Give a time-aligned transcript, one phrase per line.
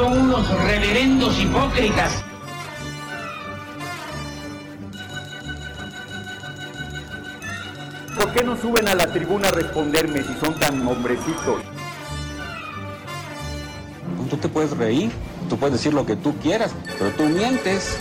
[0.00, 2.24] Son unos reverendos hipócritas.
[8.16, 11.60] ¿Por qué no suben a la tribuna a responderme si son tan hombrecitos?
[14.30, 15.12] Tú te puedes reír,
[15.50, 17.98] tú puedes decir lo que tú quieras, pero tú mientes.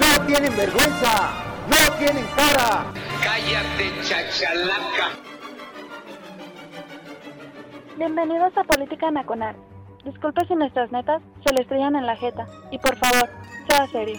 [0.00, 1.30] ¡No tienen vergüenza!
[1.68, 2.86] ¡No tienen cara!
[3.22, 5.31] Cállate, chachalaca.
[7.96, 9.54] Bienvenidos a Política Nacional.
[10.04, 12.46] Disculpe si nuestras netas se le estrellan en la jeta.
[12.70, 13.28] Y por favor,
[13.68, 14.18] sea serio.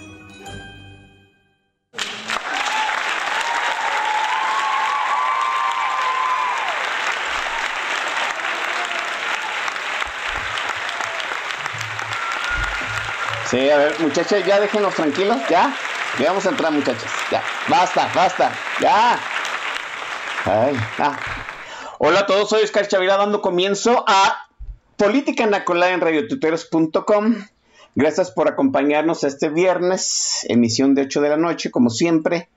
[13.48, 15.74] Sí, a ver, muchachos, ya déjenos tranquilos, ya.
[16.20, 17.12] Ya vamos a entrar, muchachos.
[17.32, 17.42] Ya.
[17.68, 18.52] Basta, basta.
[18.80, 19.18] Ya.
[20.46, 21.43] Ay, ah.
[22.06, 24.50] Hola a todos, soy Oscar Chavira dando comienzo a
[24.98, 27.36] Política Nacola en radiotuteros.com.
[27.96, 32.50] Gracias por acompañarnos este viernes, emisión de 8 de la noche, como siempre.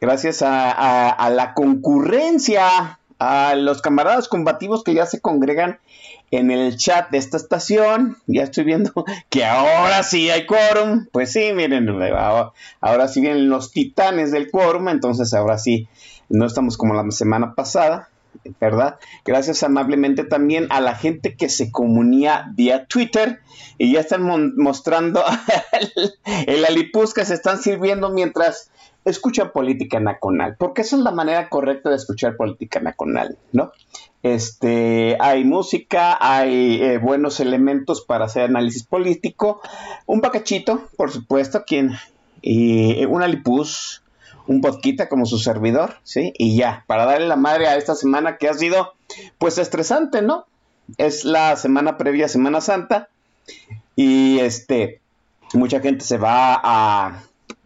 [0.00, 5.80] Gracias a la concurrencia, a los camaradas combativos que ya se congregan
[6.30, 8.16] en el chat de esta estación.
[8.26, 11.08] Ya estoy viendo que ahora sí hay quórum.
[11.12, 15.88] Pues sí, miren, ahora, ahora sí vienen los titanes del quórum, entonces ahora sí
[16.30, 18.08] no estamos como la semana pasada.
[18.60, 18.98] ¿Verdad?
[19.24, 23.40] Gracias amablemente también a la gente que se comunía vía Twitter
[23.78, 25.22] y ya están mostrando
[25.72, 26.12] el,
[26.46, 28.70] el alipuz que se están sirviendo mientras
[29.04, 33.72] escuchan política nacional, porque esa es la manera correcta de escuchar política nacional, ¿no?
[34.22, 39.60] Este, hay música, hay eh, buenos elementos para hacer análisis político,
[40.06, 41.90] un bacachito, por supuesto, quien,
[42.40, 44.02] y un alipuz,
[44.46, 46.32] un podquita como su servidor, ¿sí?
[46.38, 48.92] Y ya, para darle la madre a esta semana que ha sido,
[49.38, 50.46] pues, estresante, ¿no?
[50.98, 53.08] Es la semana previa a Semana Santa
[53.96, 55.00] y, este,
[55.54, 57.22] mucha gente se va a,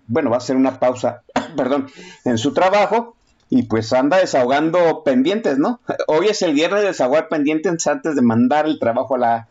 [0.06, 1.22] bueno, va a hacer una pausa,
[1.56, 1.88] perdón,
[2.25, 3.16] en su trabajo
[3.50, 5.80] y pues anda desahogando pendientes, ¿no?
[6.06, 9.48] Hoy es el viernes de desahogar pendientes antes de mandar el trabajo a,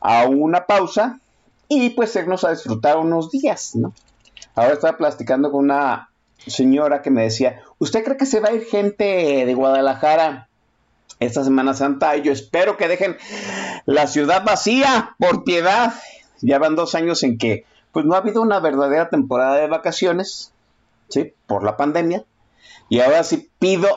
[0.00, 1.20] a una pausa
[1.68, 3.92] y pues irnos a disfrutar unos días, ¿no?
[4.54, 6.08] Ahora estaba platicando con una
[6.46, 10.48] señora que me decía, ¿usted cree que se va a ir gente de Guadalajara
[11.18, 12.16] esta Semana Santa?
[12.16, 13.16] Y yo espero que dejen
[13.84, 15.94] la ciudad vacía, por piedad.
[16.40, 20.52] Ya van dos años en que pues no ha habido una verdadera temporada de vacaciones,
[21.08, 21.32] ¿sí?
[21.46, 22.24] Por la pandemia.
[22.88, 23.88] Y ahora sí pido,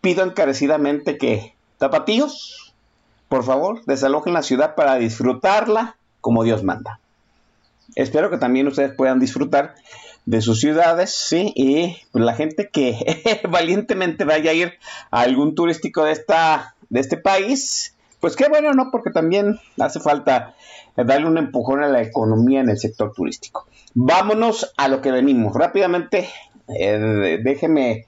[0.00, 2.74] pido encarecidamente que, tapatíos,
[3.28, 7.00] por favor, desalojen la ciudad para disfrutarla como Dios manda.
[7.94, 9.74] Espero que también ustedes puedan disfrutar
[10.26, 11.52] de sus ciudades, ¿sí?
[11.56, 14.74] Y la gente que valientemente vaya a ir
[15.10, 18.90] a algún turístico de, esta, de este país, pues qué bueno, ¿no?
[18.90, 20.54] Porque también hace falta
[20.96, 23.66] darle un empujón a la economía en el sector turístico.
[23.94, 25.54] Vámonos a lo que venimos.
[25.54, 26.28] Rápidamente,
[26.68, 28.07] eh, déjeme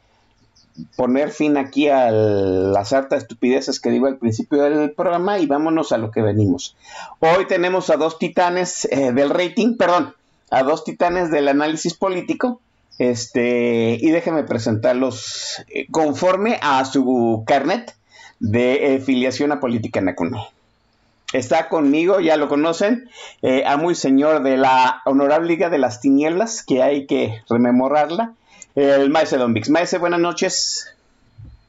[0.96, 5.92] poner fin aquí a las hartas estupideces que digo al principio del programa y vámonos
[5.92, 6.76] a lo que venimos.
[7.20, 10.14] Hoy tenemos a dos titanes eh, del rating, perdón,
[10.50, 12.60] a dos titanes del análisis político.
[12.98, 17.94] Este, y déjenme presentarlos eh, conforme a su carnet
[18.40, 20.48] de filiación a política nacional.
[21.32, 23.08] Está conmigo, ya lo conocen,
[23.42, 28.34] eh, a muy señor de la Honorable Liga de las Tinieblas, que hay que rememorarla,
[28.74, 29.54] el Maese Don.
[29.68, 30.86] Maese, buenas noches.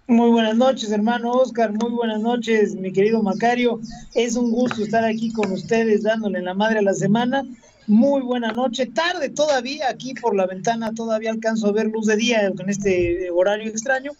[0.08, 1.72] Muy buenas noches, hermano Oscar.
[1.72, 3.80] Muy buenas noches, mi querido Macario.
[4.14, 7.46] Es un gusto estar aquí con ustedes dándole la madre a la semana.
[7.88, 8.86] Muy buena noche.
[8.88, 13.30] Tarde todavía, aquí por la ventana todavía alcanzo a ver luz de día con este
[13.32, 14.12] horario extraño.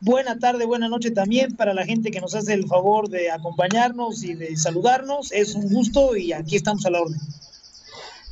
[0.00, 4.22] Buena tarde, buena noche también para la gente que nos hace el favor de acompañarnos
[4.24, 5.32] y de saludarnos.
[5.32, 7.18] Es un gusto y aquí estamos a la orden.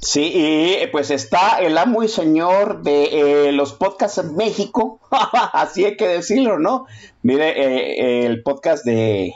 [0.04, 5.01] Sí, y pues está el amo y señor de eh, los podcasts en México,
[5.54, 6.84] así hay que decirlo, ¿no?
[7.22, 9.33] Mire, eh, el podcast de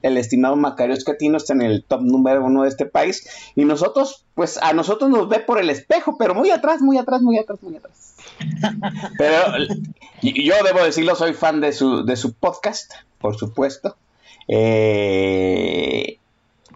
[0.00, 4.24] el estimado Macario Escatino está en el top número uno de este país y nosotros,
[4.34, 7.62] pues a nosotros nos ve por el espejo, pero muy atrás, muy atrás, muy atrás,
[7.62, 8.14] muy atrás.
[9.18, 9.36] Pero
[10.22, 13.96] yo debo decirlo, soy fan de su, de su podcast, por supuesto.
[14.48, 16.18] Eh,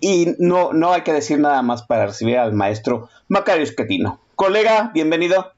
[0.00, 4.20] y no, no hay que decir nada más para recibir al maestro Macario Escatino.
[4.34, 5.52] Colega, bienvenido.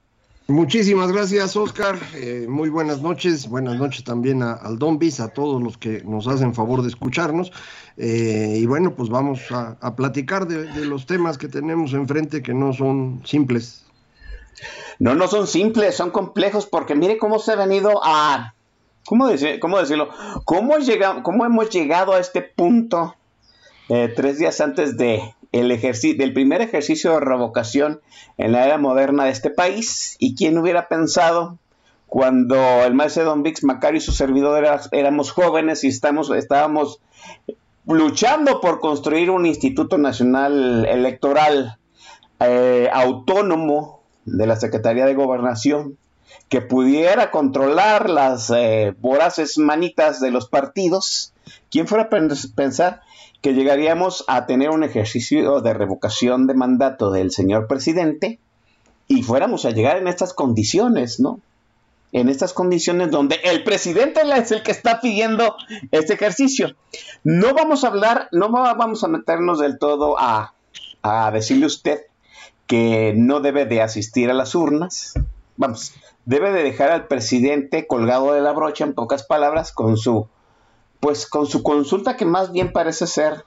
[0.49, 1.99] Muchísimas gracias, Oscar.
[2.15, 3.49] Eh, muy buenas noches.
[3.49, 6.89] Buenas noches también a, al Don Bis, a todos los que nos hacen favor de
[6.89, 7.53] escucharnos.
[7.97, 12.43] Eh, y bueno, pues vamos a, a platicar de, de, los temas que tenemos enfrente
[12.43, 13.85] que no son simples.
[14.99, 18.55] No, no son simples, son complejos, porque mire cómo se ha venido a
[19.05, 19.29] ¿cómo,
[19.61, 20.09] cómo decirlo?
[20.45, 20.75] ¿Cómo,
[21.23, 23.15] ¿Cómo hemos llegado a este punto
[23.95, 28.01] eh, tres días antes de el del primer ejercicio de revocación
[28.39, 30.17] en la era moderna de este país?
[30.19, 31.59] ¿Y quién hubiera pensado
[32.07, 37.01] cuando el maestro Don Vix Macario y su servidor éramos jóvenes y estamos, estábamos
[37.87, 41.77] luchando por construir un Instituto Nacional Electoral
[42.41, 45.99] eh, autónomo de la Secretaría de Gobernación
[46.49, 51.32] que pudiera controlar las eh, voraces manitas de los partidos,
[51.71, 52.11] ¿quién fuera a
[52.55, 53.03] pensar
[53.41, 58.39] que llegaríamos a tener un ejercicio de revocación de mandato del señor presidente
[59.09, 61.41] y fuéramos a llegar en estas condiciones, ¿no?
[62.13, 65.57] En estas condiciones donde el presidente es el que está pidiendo
[65.91, 66.77] este ejercicio.
[67.25, 70.55] No vamos a hablar, no vamos a meternos del todo a,
[71.03, 72.03] a decirle usted
[72.67, 75.15] que no debe de asistir a las urnas.
[75.57, 75.95] Vamos,
[76.25, 80.29] debe de dejar al presidente colgado de la brocha, en pocas palabras, con su,
[81.03, 83.45] pues con su consulta que más bien parece ser,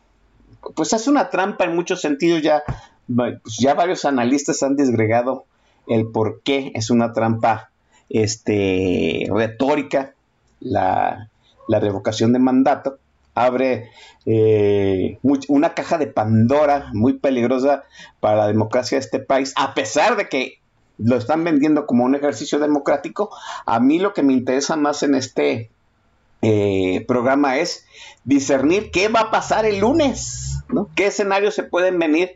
[0.75, 2.63] pues hace una trampa en muchos sentidos, ya,
[3.07, 5.46] pues, ya varios analistas han disgregado
[5.88, 7.72] el por qué es una trampa
[8.10, 10.16] este, retórica
[10.60, 11.30] la,
[11.69, 12.98] la revocación de mandato.
[13.36, 13.90] Abre
[14.25, 15.18] eh,
[15.48, 17.86] una caja de Pandora muy peligrosa
[18.19, 20.60] para la democracia de este país, a pesar de que
[20.98, 23.30] lo están vendiendo como un ejercicio democrático,
[23.66, 25.72] a mí lo que me interesa más en este
[26.48, 27.88] eh, programa es
[28.24, 30.90] discernir qué va a pasar el lunes, ¿no?
[30.96, 32.36] ¿Qué escenarios se pueden venir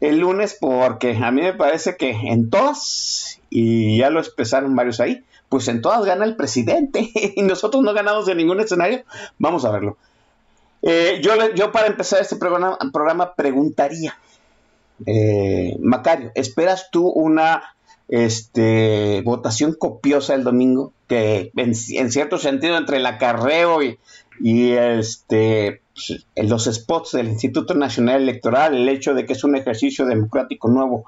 [0.00, 0.58] el lunes?
[0.60, 5.68] Porque a mí me parece que en todas, y ya lo expresaron varios ahí, pues
[5.68, 9.04] en todas gana el presidente y nosotros no ganamos en ningún escenario.
[9.38, 9.96] Vamos a verlo.
[10.82, 14.18] Eh, yo, para empezar este programa, programa preguntaría,
[15.06, 17.75] eh, Macario, ¿esperas tú una
[18.08, 20.92] este, votación copiosa el domingo?
[21.06, 28.22] Que en, cierto sentido entre el acarreo y, este, pues, los spots del Instituto Nacional
[28.22, 31.04] Electoral, el hecho de que es un ejercicio democrático nuevo,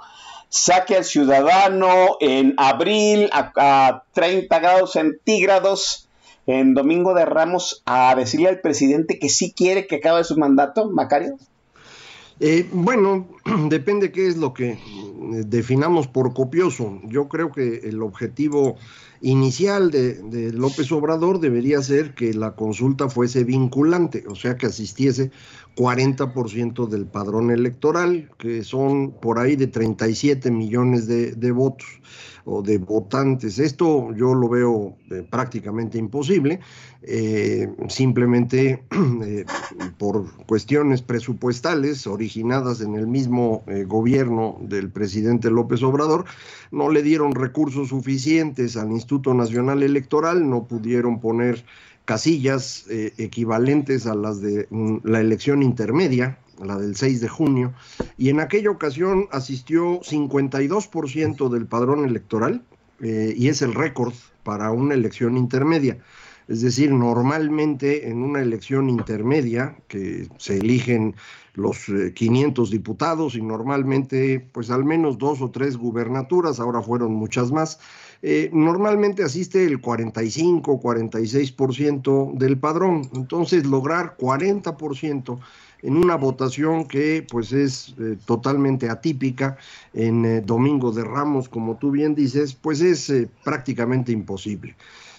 [0.49, 6.09] saque al ciudadano en abril a, a 30 grados centígrados
[6.49, 10.91] en Domingo de Ramos a decirle al presidente que sí quiere que acabe su mandato,
[10.91, 11.37] Macario?
[12.41, 13.29] Eh, bueno,
[13.69, 14.79] depende qué es lo que
[15.19, 17.01] definamos por copioso.
[17.05, 18.77] Yo creo que el objetivo
[19.21, 24.67] inicial de, de, López Obrador debería ser que la consulta fuese vinculante, o sea, que
[24.67, 25.31] asistiese
[25.79, 31.87] 40% del padrón electoral, que son por ahí de 37 millones de, votos
[32.45, 33.61] o de votantes.
[33.61, 36.59] Esto yo lo veo eh, prácticamente imposible,
[37.03, 38.83] eh, simplemente
[39.23, 39.45] eh,
[39.99, 46.25] por cuestiones presupuestales originadas en el mismo gobierno del presidente López Obrador,
[46.73, 51.65] no le dieron recursos suficientes al Instituto Nacional Electoral, no pudieron poner
[52.09, 54.67] casillas equivalentes a las de
[55.05, 57.75] la elección intermedia, la del 6 de junio,
[58.17, 62.63] y en aquella ocasión asistió 52% del padrón electoral,
[63.01, 65.99] eh, y es el récord para una elección intermedia.
[66.49, 71.15] Es decir, normalmente en una elección intermedia, que se eligen
[71.53, 71.85] los
[72.15, 77.53] 500 eh, diputados y normalmente pues al menos dos o tres gubernaturas, ahora fueron muchas
[77.53, 77.79] más,
[78.23, 83.03] eh, normalmente asiste el 45, 46% del padrón.
[83.13, 85.39] Entonces lograr 40%
[85.83, 89.59] en una votación que pues es eh, totalmente atípica
[89.93, 93.13] en Domingo de Ramos, como tú bien dices, pues es
[93.45, 94.75] prácticamente imposible.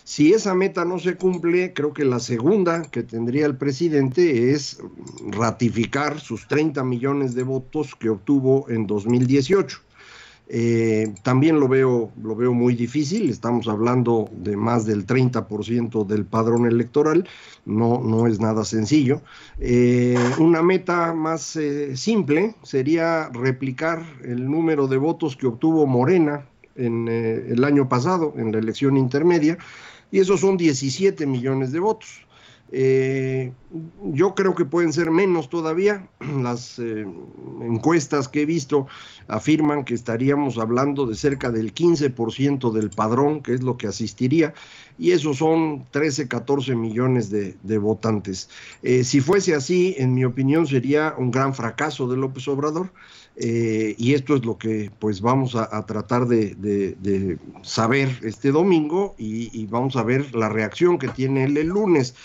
[0.10, 4.82] Si esa meta no se cumple, creo que la segunda que tendría el presidente es
[5.28, 9.78] ratificar sus 30 millones de votos que obtuvo en 2018.
[10.48, 16.26] Eh, también lo veo, lo veo muy difícil, estamos hablando de más del 30% del
[16.26, 17.30] padrón electoral,
[17.66, 19.22] no, no es nada sencillo.
[19.60, 26.48] Eh, una meta más eh, simple sería replicar el número de votos que obtuvo Morena
[26.76, 29.58] en el año pasado, en la elección intermedia,
[30.12, 32.26] y esos son 17 millones de votos.
[32.72, 33.52] Eh,
[34.04, 36.08] yo creo que pueden ser menos todavía.
[36.42, 37.06] Las eh,
[37.62, 38.88] encuestas que he visto
[39.28, 44.54] afirman que estaríamos hablando de cerca del 15% del padrón, que es lo que asistiría,
[44.98, 48.50] y esos son 13, 14 millones de, votantes.
[48.84, 52.92] Eh, si fuese así, en mi opinión, sería un gran fracaso de López Obrador.
[53.36, 59.66] Y esto es lo que pues vamos a, tratar de, saber este domingo y, y
[59.66, 62.16] vamos a ver la reacción que tiene él el lunes.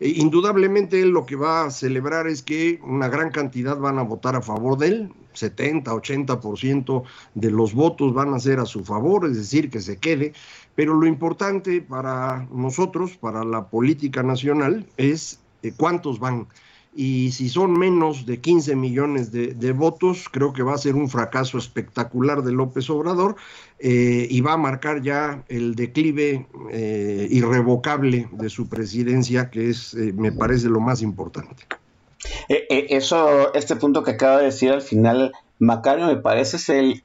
[0.00, 4.02] Eh, indudablemente él lo que va a celebrar es que una gran cantidad van a
[4.02, 7.02] votar a favor de él, 70, 80%
[7.34, 10.32] de los votos van a ser a su favor, es decir, que se quede,
[10.74, 16.46] pero lo importante para nosotros, para la política nacional, es eh, cuántos van
[16.94, 21.08] y si son menos de 15 millones de, votos, creo que va a ser un
[21.08, 23.36] fracaso espectacular de López Obrador
[23.78, 29.94] eh, y va a marcar ya el declive eh, irrevocable de su presidencia, que es,
[29.94, 31.64] eh, me parece, lo más importante.
[32.48, 37.04] eso, este punto que acaba de decir al final, Macario, me parece es el,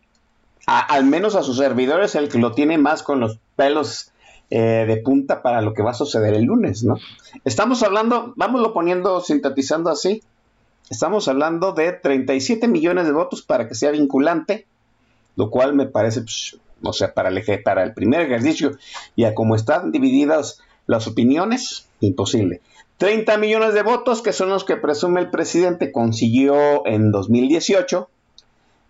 [0.65, 4.11] al menos a sus servidores, el que lo tiene más con los pelos
[4.51, 6.97] eh, de punta para lo que va a suceder el lunes, ¿no?
[7.45, 10.21] Estamos hablando, vámonos poniendo, sintetizando así,
[10.89, 14.67] estamos hablando de 37 millones de votos para que sea vinculante,
[15.35, 18.77] lo cual me parece, pues, o sea, para el, primer ejercicio
[19.15, 22.61] y a cómo están divididas las opiniones, imposible.
[22.97, 28.09] 30 millones de votos, que son los que presume el presidente, consiguió en 2018,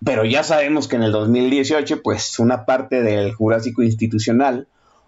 [0.04, 4.68] pero ya sabemos que en el 2018, pues una parte del Jurásico Institucional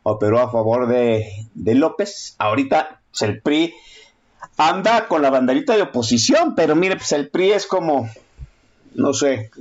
[0.10, 2.36] operó a favor de, López.
[2.38, 3.74] Ahorita el PRI
[4.56, 8.10] anda con la banderita de oposición, pero mire, pues el PRI es como,
[8.96, 9.52] no sé,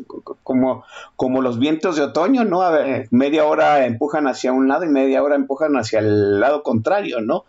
[0.44, 0.84] como,
[1.16, 2.62] como los vientos de otoño, ¿no?
[2.62, 6.62] A ver, media hora empujan hacia un lado y media hora empujan hacia el lado
[6.62, 7.44] contrario, ¿no?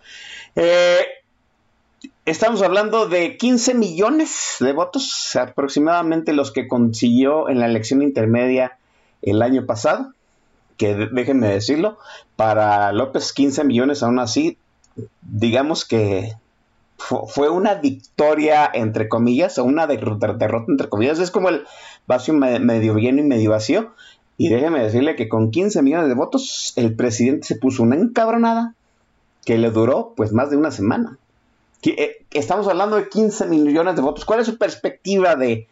[0.56, 1.06] Eh,
[2.26, 8.80] estamos hablando de 15 millones de votos, aproximadamente los que consiguió en la elección intermedia
[9.22, 10.14] el año pasado
[10.78, 11.98] que déjenme decirlo,
[12.36, 14.58] para López 15 millones aún así,
[15.22, 16.34] digamos que
[16.98, 20.36] fue una victoria entre comillas o una derrota,
[20.68, 21.66] entre comillas, es como el
[22.08, 23.94] vacío medio lleno y medio vacío.
[24.40, 28.76] Y déjenme decirle que con 15 millones de votos el presidente se puso una encabronada
[29.46, 31.18] que le duró pues más de una semana.
[31.84, 34.26] Eh, estamos hablando de 15 millones de votos.
[34.26, 35.68] ¿Cuál es su perspectiva de,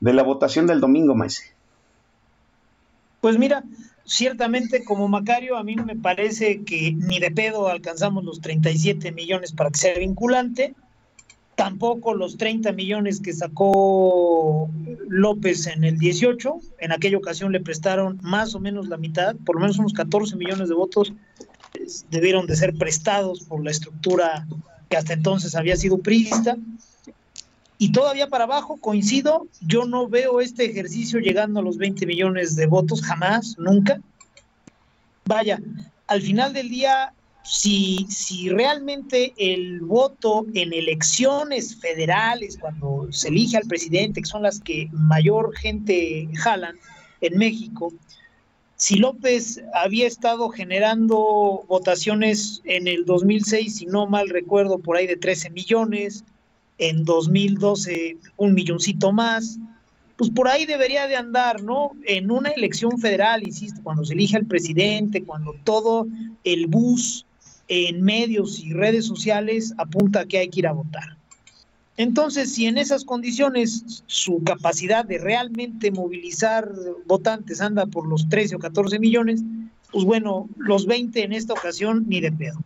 [0.00, 1.52] de la votación del domingo, Maese?
[3.20, 3.64] Pues mira,
[4.08, 9.52] ciertamente como Macario, a mí me parece que ni de pedo alcanzamos los 37 millones
[9.52, 10.74] para que sea vinculante,
[11.54, 14.70] tampoco los 30 millones que sacó
[15.08, 19.56] López en el 18, en aquella ocasión le prestaron más o menos la mitad, por
[19.56, 21.12] lo menos unos 14 millones de votos
[22.10, 24.46] debieron de ser prestados por la estructura
[24.88, 26.56] que hasta entonces había sido priista.
[27.78, 32.56] Y todavía para abajo, coincido, yo no veo este ejercicio llegando a los 20 millones
[32.56, 34.00] de votos, jamás, nunca.
[35.24, 35.60] Vaya,
[36.08, 37.12] al final del día,
[37.44, 44.42] si, si realmente el voto en elecciones federales, cuando se elige al presidente, que son
[44.42, 46.76] las que mayor gente jalan
[47.20, 47.92] en México,
[48.74, 55.06] si López había estado generando votaciones en el 2006, si no mal recuerdo, por ahí
[55.06, 56.24] de 13 millones,
[56.78, 59.58] en 2012 un milloncito más,
[60.16, 61.92] pues por ahí debería de andar, ¿no?
[62.04, 66.08] En una elección federal, insisto, cuando se elige al presidente, cuando todo
[66.42, 67.24] el bus
[67.68, 71.16] en medios y redes sociales apunta a que hay que ir a votar.
[71.96, 76.70] Entonces, si en esas condiciones su capacidad de realmente movilizar
[77.06, 79.42] votantes anda por los 13 o 14 millones,
[79.92, 82.58] pues bueno, los 20 en esta ocasión ni de pedo.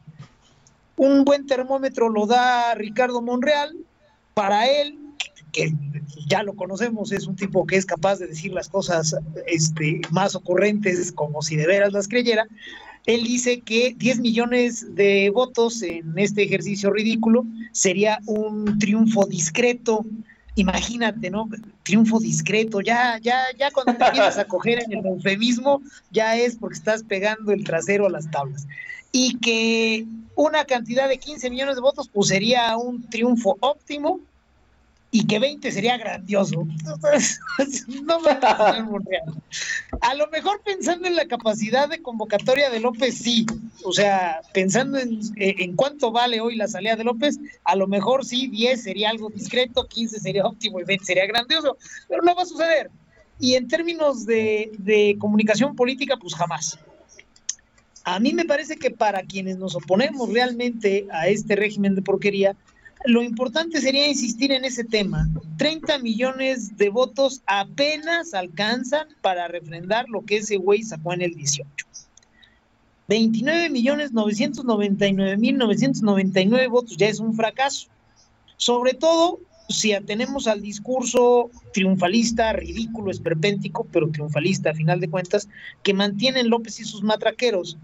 [0.97, 3.75] Un buen termómetro lo da Ricardo Monreal,
[4.35, 4.99] para él,
[5.53, 5.73] que
[6.27, 9.15] ya lo conocemos, es un tipo que es capaz de decir las cosas
[9.47, 12.47] este, más ocurrentes como si de veras las creyera,
[13.07, 20.05] él dice que 10 millones de votos en este ejercicio ridículo sería un triunfo discreto.
[20.55, 21.49] Imagínate, ¿no?
[21.83, 22.81] Triunfo discreto.
[22.81, 27.03] Ya, ya, ya cuando te empiezas a coger en el eufemismo, ya es porque estás
[27.03, 28.69] pegando el trasero a las tablas.
[29.13, 34.21] Y que una cantidad de 15 millones de votos, pues sería un triunfo óptimo
[35.15, 36.67] y que 20 sería grandioso.
[38.07, 38.31] no me
[40.01, 43.45] A lo mejor pensando en la capacidad de convocatoria de López, sí.
[43.85, 48.25] O sea, pensando en, en cuánto vale hoy la salida de López, a lo mejor
[48.25, 51.77] sí, 10 sería algo discreto, 15 sería óptimo y 20 sería grandioso,
[52.09, 52.91] pero no va a suceder.
[53.39, 56.79] Y en términos de, de comunicación política, pues jamás.
[58.05, 62.57] A mí me parece que para quienes nos oponemos realmente a este régimen de porquería,
[63.05, 65.29] lo importante sería insistir en ese tema.
[65.57, 71.35] 30 millones de votos apenas alcanzan para refrendar lo que ese güey sacó en el
[71.35, 71.87] 18.
[73.09, 77.89] 29 millones 999 mil 999 votos ya es un fracaso.
[78.57, 85.49] Sobre todo si atenemos al discurso triunfalista, ridículo, esperpéntico, pero triunfalista a final de cuentas,
[85.83, 87.79] que mantienen López y sus matraqueros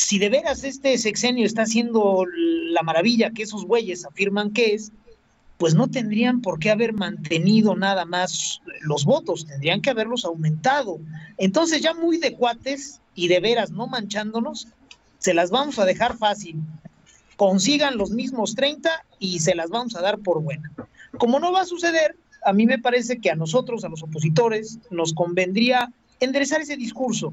[0.00, 4.92] si de veras este sexenio está haciendo la maravilla que esos güeyes afirman que es,
[5.58, 10.98] pues no tendrían por qué haber mantenido nada más los votos, tendrían que haberlos aumentado.
[11.36, 14.68] Entonces ya muy de cuates y de veras no manchándonos,
[15.18, 16.56] se las vamos a dejar fácil.
[17.36, 20.72] Consigan los mismos 30 y se las vamos a dar por buena.
[21.18, 24.78] Como no va a suceder, a mí me parece que a nosotros, a los opositores,
[24.90, 27.32] nos convendría enderezar ese discurso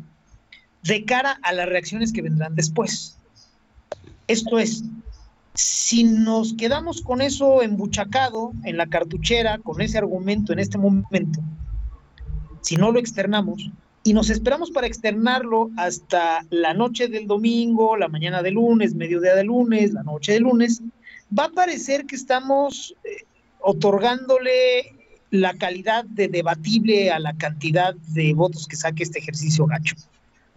[0.83, 3.17] de cara a las reacciones que vendrán después.
[4.27, 4.83] Esto es,
[5.53, 11.39] si nos quedamos con eso embuchacado en la cartuchera, con ese argumento en este momento,
[12.61, 13.69] si no lo externamos
[14.03, 19.35] y nos esperamos para externarlo hasta la noche del domingo, la mañana del lunes, mediodía
[19.35, 20.81] del lunes, la noche del lunes,
[21.37, 23.25] va a parecer que estamos eh,
[23.67, 24.93] otorgándole
[25.29, 29.93] la calidad de debatible a la cantidad de votos que saque este ejercicio gacho.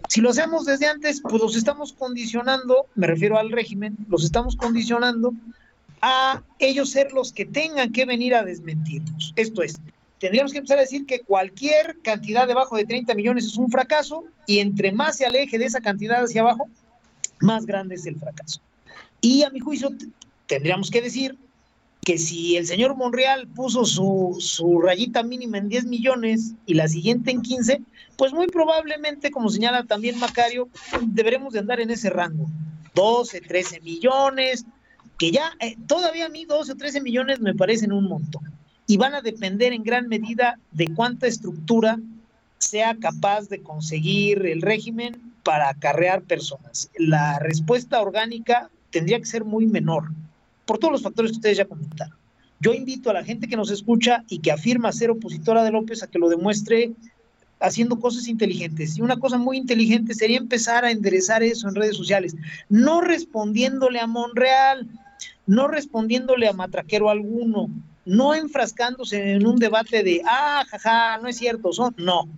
[0.09, 4.55] Si lo hacemos desde antes, pues los estamos condicionando, me refiero al régimen, los estamos
[4.55, 5.33] condicionando
[6.01, 9.33] a ellos ser los que tengan que venir a desmentirnos.
[9.35, 9.81] Esto es,
[10.21, 14.23] tendríamos que empezar a decir que cualquier cantidad debajo de 30 millones es un fracaso
[14.47, 16.69] y entre más se aleje de esa cantidad hacia abajo,
[17.41, 18.61] más grande es el fracaso.
[19.21, 19.91] Y a mi juicio
[20.47, 21.37] tendríamos que decir
[22.03, 26.89] que si el señor Monreal puso su, su rayita mínima en 10 millones y la
[26.89, 27.83] siguiente en 15,
[28.17, 30.69] pues muy probablemente, como señala también Macario,
[31.03, 32.49] deberemos de andar en ese rango.
[32.95, 34.65] 12, 13 millones,
[35.19, 38.43] que ya eh, todavía a mí 12 o 13 millones me parecen un montón.
[38.87, 41.99] Y van a depender en gran medida de cuánta estructura
[42.59, 46.91] sea capaz de conseguir el régimen para acarrear personas.
[46.99, 50.11] La respuesta orgánica tendría que ser muy menor,
[50.71, 52.17] por todos los factores que ustedes ya comentaron.
[52.61, 56.05] Yo invito a la gente que nos escucha y que afirma ser opositora de López
[56.05, 56.93] a que lo demuestre
[57.59, 58.97] haciendo cosas inteligentes.
[58.97, 62.37] Y una cosa muy inteligente sería empezar a enderezar eso en redes sociales,
[62.69, 64.87] no respondiéndole a Monreal,
[65.45, 67.69] no respondiéndole a matraquero alguno,
[68.05, 72.29] no enfrascándose en un debate de, ah, jaja, no es cierto, son, no.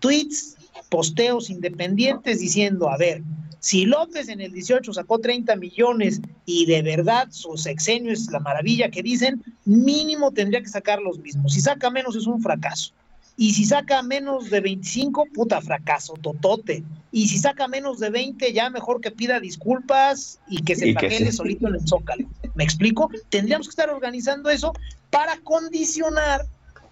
[0.00, 0.56] Tweets,
[0.88, 3.22] posteos independientes diciendo, a ver,
[3.66, 8.38] si López en el 18 sacó 30 millones y de verdad su sexenio es la
[8.38, 11.52] maravilla que dicen, mínimo tendría que sacar los mismos.
[11.52, 12.92] Si saca menos es un fracaso.
[13.36, 16.84] Y si saca menos de 25, puta fracaso, totote.
[17.10, 21.32] Y si saca menos de 20, ya mejor que pida disculpas y que se pague
[21.32, 22.28] solito en el zócalo.
[22.54, 23.10] ¿Me explico?
[23.30, 24.74] Tendríamos que estar organizando eso
[25.10, 26.46] para condicionar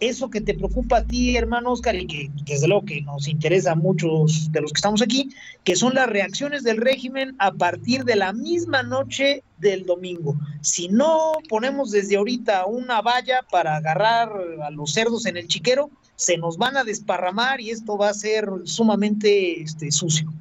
[0.08, 3.72] eso que te preocupa a ti, hermano Oscar, y que desde luego que nos interesa
[3.72, 5.30] a muchos de los que estamos aquí,
[5.64, 10.36] que son las reacciones del régimen a partir de la misma noche del domingo.
[10.60, 14.30] Si no ponemos desde ahorita una valla para agarrar
[14.62, 18.14] a los cerdos en el chiquero, se nos van a desparramar y esto va a
[18.14, 20.32] ser sumamente este, sucio.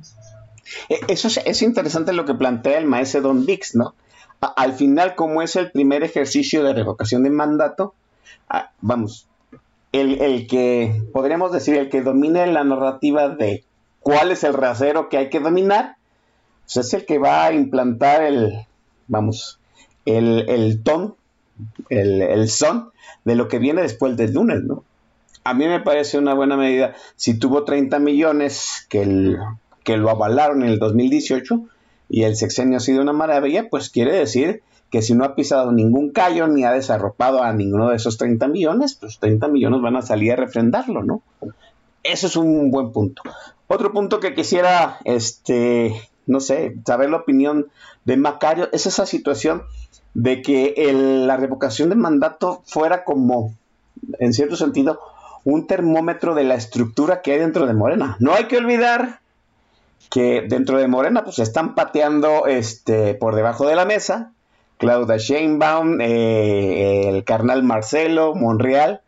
[0.89, 3.95] E, eso es, interesante lo que plantea el maestro Don Dix, ¿no?
[4.57, 7.95] al final, como es el primer ejercicio de revocación de mandato,
[8.81, 9.29] vamos,
[9.93, 13.63] el, que, podríamos decir, el que domine la narrativa de
[14.01, 15.95] cuál es el rasero que hay que dominar,
[16.65, 18.65] pues es el que va a implantar el,
[19.07, 19.59] vamos,
[20.05, 21.15] el, el ton,
[21.89, 22.89] el, el son
[23.23, 24.83] de lo que viene después del lunes, ¿no?
[25.43, 26.95] a mí me parece una buena medida.
[27.15, 29.35] Si tuvo 30 millones que,
[29.83, 31.61] que lo avalaron en el 2018
[32.09, 34.61] y el sexenio ha sido una maravilla, pues quiere decir
[34.93, 38.47] que si no ha pisado ningún callo ni ha desarropado a ninguno de esos 30
[38.47, 41.23] millones, pues 30 millones van a salir a refrendarlo, ¿no?
[42.03, 43.23] Eso es un buen punto.
[43.65, 47.69] Otro punto que quisiera, este, no sé, saber la opinión
[48.05, 49.63] de Macario es esa situación
[50.13, 50.75] de que
[51.25, 53.55] la revocación de mandato fuera como,
[54.19, 54.99] en cierto sentido,
[55.43, 58.15] un termómetro de la estructura que hay dentro de Morena.
[58.19, 59.21] No hay que olvidar
[60.11, 64.33] que dentro de Morena pues están pateando este, por debajo de la mesa
[64.77, 69.01] Claudia Sheinbaum, eh, el carnal Marcelo, Monreal.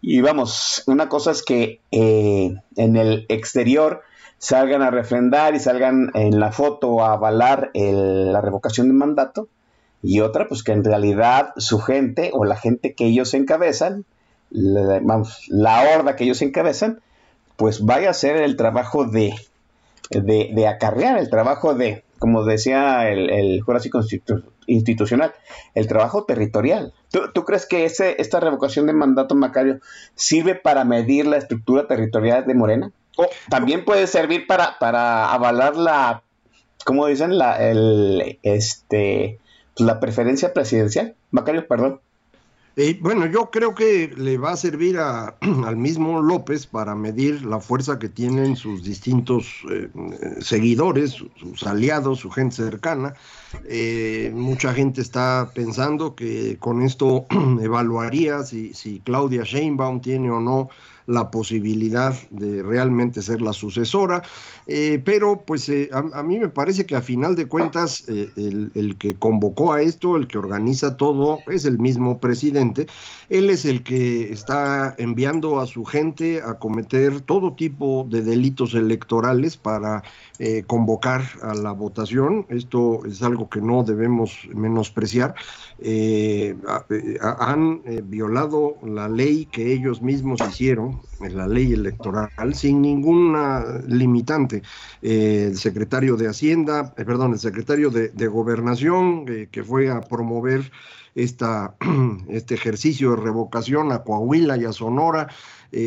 [0.00, 4.02] Y vamos, una cosa es que eh, en el exterior
[4.38, 9.48] salgan a refrendar y salgan en la foto a avalar la revocación de mandato.
[10.02, 14.04] Y otra, pues que en realidad su gente o la gente que ellos encabezan
[14.50, 17.00] la, la horda que ellos encabezan,
[17.56, 19.34] pues vaya a hacer el trabajo de,
[20.10, 24.02] de, acarrear, el trabajo de, como decía el, el Jurásico
[24.68, 25.32] institucional,
[25.74, 26.94] el trabajo territorial.
[27.10, 29.80] ¿Tú, crees que ese, esta revocación de mandato Macario
[30.14, 32.92] sirve para medir la estructura territorial de Morena?
[33.16, 36.22] ¿O también puede servir para, para avalar la,
[36.84, 37.36] ¿cómo dicen?
[37.36, 39.40] La, el, este,
[39.76, 41.16] la preferencia presidencial.
[41.30, 42.00] Macario, perdón.
[42.80, 47.58] Eh, bueno, yo creo que le va a servir al mismo López para medir la
[47.58, 49.88] fuerza que tienen sus distintos eh,
[50.38, 53.14] seguidores, sus aliados, su gente cercana.
[53.64, 57.26] Eh, mucha gente está pensando que con esto
[57.60, 60.68] evaluaría si, si Claudia Sheinbaum tiene o no
[61.08, 64.22] la posibilidad de realmente ser la sucesora,
[64.66, 68.70] eh, pero pues eh, a, mí me parece que a final de cuentas eh, el,
[68.74, 72.86] el, que convocó a esto, el que organiza todo, es el mismo presidente,
[73.30, 78.74] él es el que está enviando a su gente a cometer todo tipo de delitos
[78.74, 80.02] electorales para
[80.66, 85.34] convocar a la votación, esto es algo que no debemos menospreciar,
[87.20, 94.62] han violado la ley que ellos mismos hicieron, la ley electoral sin ninguna limitante.
[95.02, 100.00] Eh, el secretario de Hacienda, eh, perdón, el secretario de, Gobernación, eh, que fue a
[100.00, 100.70] promover
[101.14, 101.74] esta,
[102.28, 105.28] este ejercicio de revocación a Coahuila y a Sonora,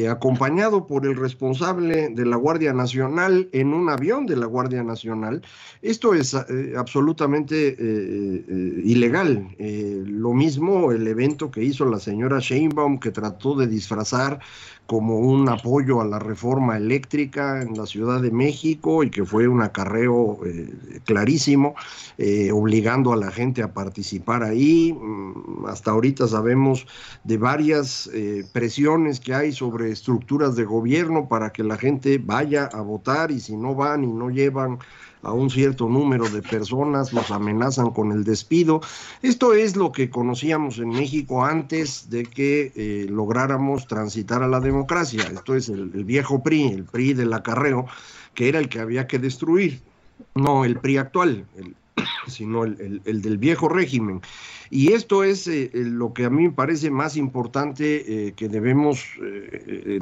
[0.10, 5.41] acompañado por el responsable de la Guardia Nacional en un avión de la Guardia Nacional.
[5.82, 6.36] Esto es
[6.78, 7.76] absolutamente
[8.84, 9.56] ilegal.
[10.06, 14.39] lo mismo el evento que hizo la señora Sheinbaum, que trató de disfrazar
[14.86, 19.48] como un apoyo a la reforma eléctrica en la Ciudad de México y que fue
[19.48, 21.76] un acarreo eh, clarísimo,
[22.17, 24.91] eh, obligando a la gente a participar ahí.
[24.91, 26.86] Mm, hasta ahorita sabemos
[27.24, 32.65] de varias eh, presiones que hay sobre estructuras de gobierno para que la gente vaya
[32.65, 34.80] a votar y si no van y no llevan
[35.24, 38.82] a un cierto número de personas, los amenazan con el despido.
[39.22, 44.60] Esto es lo que conocíamos en México antes de que eh, lográramos transitar a la
[44.60, 45.24] democracia.
[45.24, 47.86] Esto es el, viejo PRI, el PRI del acarreo,
[48.34, 49.82] que era el que había que destruir,
[50.36, 51.46] no el PRI actual,
[52.28, 54.22] sino el, del viejo régimen.
[54.74, 59.06] Y esto es eh, lo que a mí me parece más importante eh, que debemos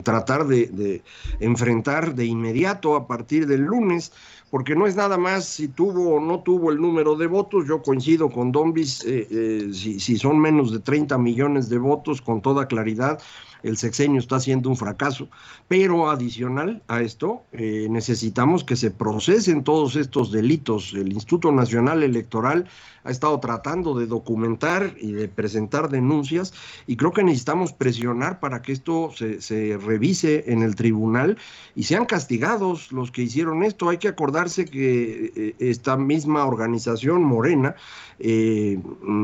[0.03, 1.01] tratar de
[1.39, 4.11] enfrentar de inmediato a partir del lunes
[4.49, 7.67] porque no es nada más si tuvo o no tuvo el número de votos.
[7.67, 12.21] Yo coincido con Dombis, eh, eh, si, si, son menos de 30 millones de votos,
[12.21, 13.19] con toda claridad,
[13.63, 15.27] el sexenio está siendo un fracaso.
[15.67, 20.93] Pero adicional a esto, eh, necesitamos que se procesen todos estos delitos.
[20.93, 22.67] El Instituto Nacional Electoral
[23.03, 26.53] ha estado tratando de documentar y de presentar denuncias
[26.85, 31.37] y creo que necesitamos presionar para que esto se, se revise en el tribunal
[31.75, 33.89] y sean castigados los que hicieron esto.
[33.89, 37.75] Hay que acordarse que eh, esta misma organización morena
[38.19, 38.79] eh,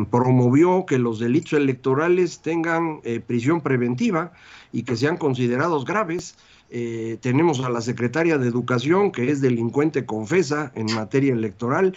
[0.09, 4.24] promovió que los delitos electorales tengan prisión preventiva
[4.71, 6.35] y que sean considerados graves.
[6.69, 11.95] Eh, tenemos a la secretaria de Educación, que es delincuente confesa en materia electoral,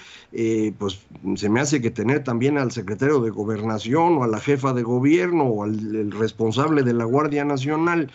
[0.79, 1.01] pues
[1.37, 4.83] se me hace que tener también al secretario de Gobernación o a la jefa de
[4.83, 8.11] gobierno o al responsable de la Guardia Nacional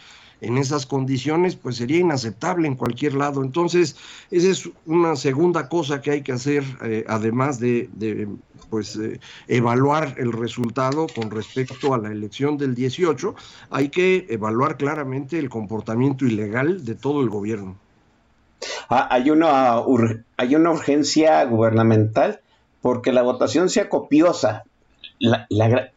[0.46, 3.44] en esas condiciones, pues sería inaceptable en cualquier lado.
[3.44, 3.96] Entonces,
[4.32, 6.64] esa es una segunda cosa que hay que hacer,
[7.08, 8.28] además de, de
[8.74, 13.36] pues eh, evaluar el resultado con respecto a la elección del 18,
[13.70, 17.76] hay que evaluar claramente el comportamiento ilegal de todo el gobierno.
[18.90, 19.84] Ah, hay, una
[20.38, 22.40] hay una urgencia gubernamental
[22.82, 24.64] porque la votación sea copiosa.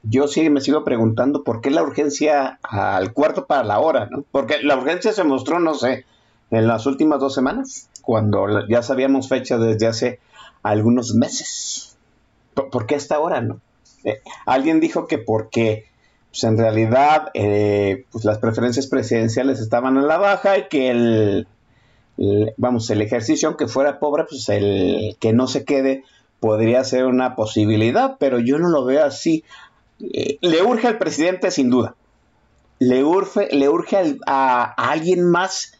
[0.03, 4.25] Yo sí me sigo preguntando por qué la urgencia al cuarto para la hora, ¿no?
[4.31, 6.05] Porque la urgencia se mostró, no sé,
[6.51, 10.21] en las últimas dos semanas, cuando ya sabíamos fecha desde hace
[10.63, 11.97] algunos meses.
[12.55, 13.61] ¿Por, qué hasta ahora no?
[14.05, 15.87] Eh, alguien dijo que porque
[16.31, 21.49] pues en realidad eh, pues las preferencias presidenciales estaban a la baja y que el,
[22.57, 26.05] vamos, el ejercicio, aunque fuera pobre, pues el que no se quede
[26.41, 29.45] podría ser una posibilidad, pero yo no lo veo así.
[30.01, 31.95] Eh, le urge al presidente sin duda.
[32.79, 35.73] Le urge, le urge a, alguien más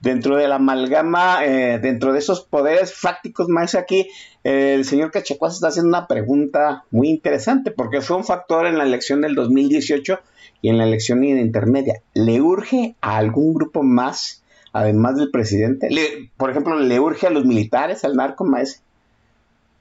[0.00, 4.06] dentro de la amalgama, dentro de esos poderes fácticos más aquí,
[4.44, 8.84] el señor Cachacuas está haciendo una pregunta muy interesante porque fue un factor en la
[8.84, 10.20] elección del 2018
[10.60, 12.02] y en la elección intermedia.
[12.12, 15.88] ¿Le urge a algún grupo más, además del presidente?
[16.36, 18.80] por ejemplo, ¿le urge a los militares, al narco maese?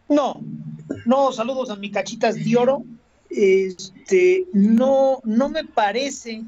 [0.10, 0.42] No,
[1.06, 2.84] no, saludos a mi cachitas de oro.
[3.30, 6.44] Este, no, no me parece,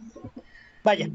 [0.84, 1.10] vaya,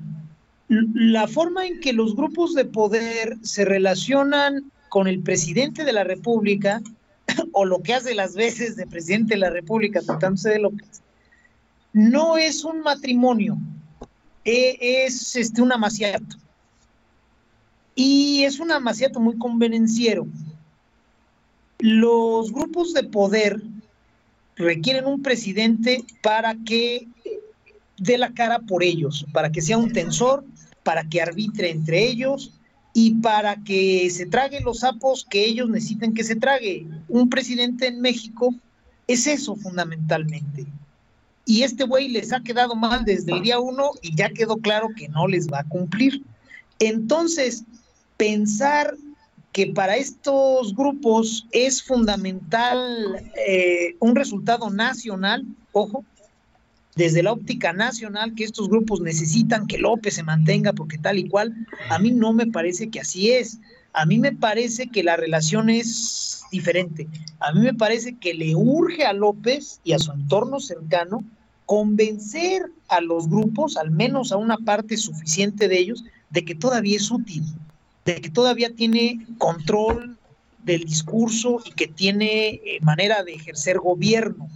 [0.68, 6.04] la forma en que los grupos de poder se relacionan con el presidente de la
[6.04, 6.82] República,
[7.52, 11.02] o lo que hace las veces de presidente de la República, tratándose de López,
[11.92, 13.56] no es un matrimonio,
[14.44, 16.36] e, es este, un amaciato.
[17.94, 20.26] Y es un amaciato muy convenenciero.
[21.80, 23.60] Los grupos de poder
[24.56, 27.08] requieren un presidente para que
[27.96, 30.44] dé la cara por ellos, para que sea un tensor,
[30.82, 32.52] para que arbitre entre ellos
[32.92, 36.86] y para que se trague los sapos que ellos necesiten que se trague.
[37.08, 38.54] Un presidente en México
[39.06, 40.66] es eso fundamentalmente.
[41.46, 44.88] Y este güey les ha quedado mal desde el día uno y ya quedó claro
[44.96, 46.22] que no les va a cumplir.
[46.78, 47.64] Entonces,
[48.16, 48.94] pensar
[49.52, 52.78] que para estos grupos es fundamental
[53.46, 56.04] eh, un resultado nacional, ojo,
[56.96, 61.28] desde la óptica nacional, que estos grupos necesitan que López se mantenga porque tal y
[61.28, 61.54] cual,
[61.88, 63.58] a mí no me parece que así es.
[63.92, 67.08] A mí me parece que la relación es diferente.
[67.40, 71.24] A mí me parece que le urge a López y a su entorno cercano
[71.66, 76.96] convencer a los grupos, al menos a una parte suficiente de ellos, de que todavía
[76.96, 77.44] es útil,
[78.04, 80.16] de que todavía tiene control
[80.64, 84.48] del discurso y que tiene eh, manera de ejercer gobierno.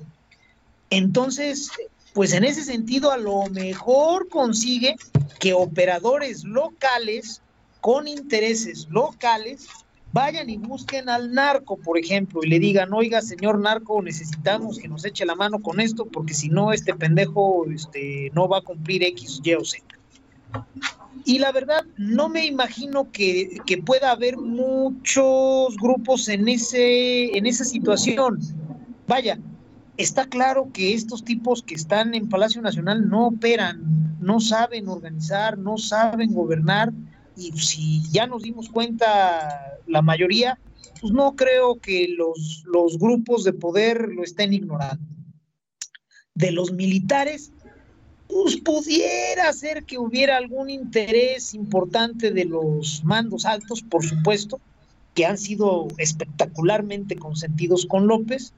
[0.90, 1.70] Entonces,
[2.12, 4.96] pues en ese sentido a lo mejor consigue
[5.40, 7.42] que operadores locales
[7.80, 9.66] con intereses locales
[10.12, 14.87] vayan y busquen al narco, por ejemplo, y le digan, oiga, señor narco, necesitamos que
[14.87, 18.62] nos eche la mano con esto, porque si no, este pendejo este, no va a
[18.62, 19.85] cumplir X, Y o Z.
[21.24, 27.46] Y la verdad, no me imagino que, que, pueda haber muchos grupos en, ese, en
[27.46, 28.38] esa situación.
[29.06, 29.38] Vaya,
[29.96, 35.56] está claro que estos tipos que están en Palacio Nacional no operan, no saben organizar,
[35.56, 36.92] no saben gobernar,
[37.37, 40.58] y si ya nos dimos cuenta la mayoría,
[41.00, 45.04] pues no creo que los, los grupos de poder lo estén ignorando.
[46.34, 47.52] De los militares,
[48.28, 54.60] pues pudiera ser que hubiera algún interés importante de los mandos altos, por supuesto,
[55.14, 58.52] que han sido espectacularmente consentidos con López.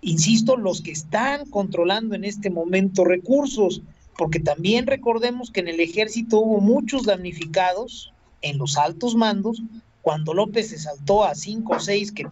[0.00, 3.82] Insisto, los que están controlando en este momento recursos,
[4.16, 9.62] porque también recordemos que en el ejército hubo muchos damnificados en los altos mandos,
[10.02, 12.26] cuando López se saltó a cinco o seis que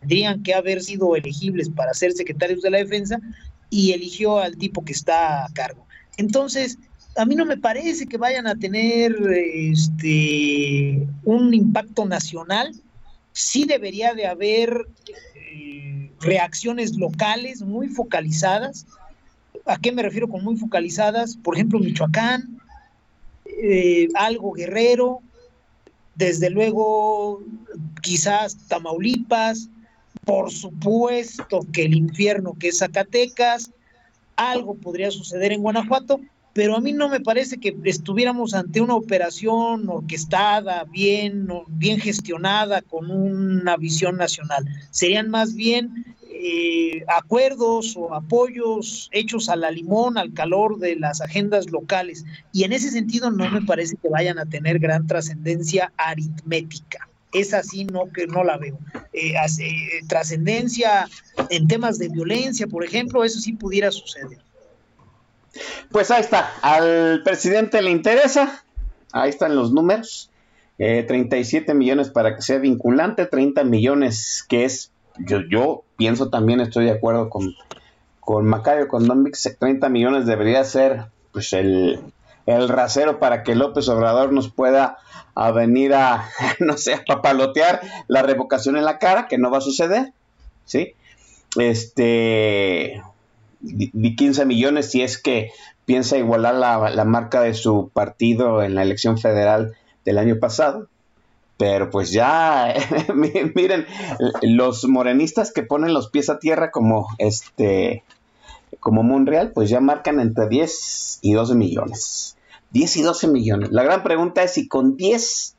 [0.00, 3.20] tendrían que haber sido elegibles para ser secretarios de la defensa
[3.70, 5.83] y eligió al tipo que está a cargo.
[6.16, 6.78] Entonces,
[7.16, 12.74] a mí no me parece que vayan a tener este un impacto nacional.
[13.32, 14.86] Sí debería de haber
[15.34, 18.86] eh, reacciones locales muy focalizadas.
[19.66, 21.36] ¿A qué me refiero con muy focalizadas?
[21.36, 22.60] Por ejemplo, Michoacán,
[23.46, 25.20] eh, algo Guerrero,
[26.14, 27.42] desde luego
[28.02, 29.68] quizás Tamaulipas,
[30.24, 33.70] por supuesto que el infierno que es Zacatecas,
[34.36, 36.20] algo podría suceder en Guanajuato,
[36.52, 42.80] pero a mí no me parece que estuviéramos ante una operación orquestada, bien, bien gestionada,
[42.80, 44.64] con una visión nacional.
[44.90, 51.20] Serían más bien eh, acuerdos o apoyos hechos a la limón, al calor de las
[51.20, 52.24] agendas locales.
[52.52, 57.52] Y en ese sentido no me parece que vayan a tener gran trascendencia aritmética es
[57.52, 58.78] así, no que no la veo.
[59.12, 61.08] Eh, eh, trascendencia
[61.50, 64.38] en temas de violencia, por ejemplo, eso sí pudiera suceder.
[65.90, 68.64] Pues ahí está, al presidente le interesa,
[69.12, 70.30] ahí están los números,
[70.78, 76.60] 37 eh, millones para que sea vinculante, 30 millones que es, yo, yo pienso también,
[76.60, 77.54] estoy de acuerdo con,
[78.18, 82.00] con Macario, con Don 30 millones debería ser pues el,
[82.46, 84.98] el rasero para que López Obrador nos pueda
[85.34, 86.28] a venir a,
[86.60, 90.12] no sé, a papalotear la revocación en la cara, que no va a suceder,
[90.64, 90.94] ¿sí?
[91.56, 93.02] Este,
[93.60, 95.52] di 15 millones si es que
[95.84, 100.88] piensa igualar la, la, marca de su partido en la elección federal del año pasado.
[101.56, 102.74] Pero pues ya,
[103.14, 103.86] miren,
[104.42, 108.02] los morenistas que ponen los pies a tierra como este,
[108.80, 112.36] como Monreal, pues ya marcan entre 10 y 12 millones.
[112.70, 113.70] 10 y 12 millones.
[113.72, 115.56] La gran pregunta es si con 10,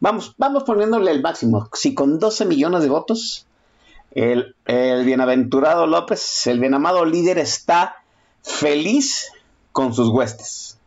[0.00, 3.46] vamos, vamos poniéndole el máximo, si con 12 millones de votos,
[4.12, 7.96] el, bienaventurado López, el bienamado líder, está
[8.42, 9.32] feliz
[9.72, 10.78] con sus huestes.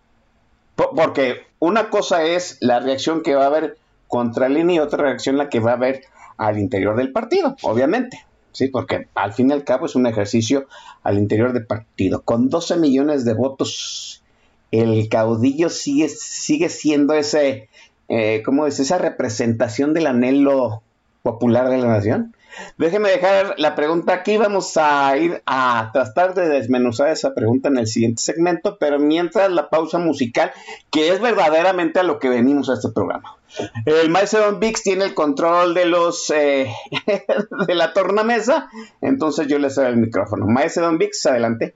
[0.76, 3.78] porque una cosa es la reacción que va a haber
[4.08, 6.04] contra el INE y otra reacción la que va a haber
[6.38, 8.27] al interior del partido, obviamente.
[8.58, 10.66] Sí, porque al fin y al cabo es un ejercicio
[11.04, 12.24] al interior del partido.
[12.24, 14.24] Con 12 millones de votos
[14.72, 17.70] el caudillo sigue, sigue siendo ese,
[18.10, 18.80] eh, ¿cómo es?
[18.80, 20.82] Esa representación del anhelo
[21.22, 22.36] popular de la nación.
[22.80, 27.78] Déjeme dejar la pregunta aquí, vamos a ir a tratar de desmenuzar esa pregunta en
[27.78, 30.52] el siguiente segmento, pero mientras la pausa musical,
[30.90, 33.37] que es verdaderamente a lo que venimos a este programa.
[33.86, 36.72] El maestro Vix tiene el control de los eh,
[37.68, 38.70] de la tornamesa,
[39.02, 40.46] entonces yo le cedo el micrófono.
[40.48, 41.76] Maestro Vix, adelante.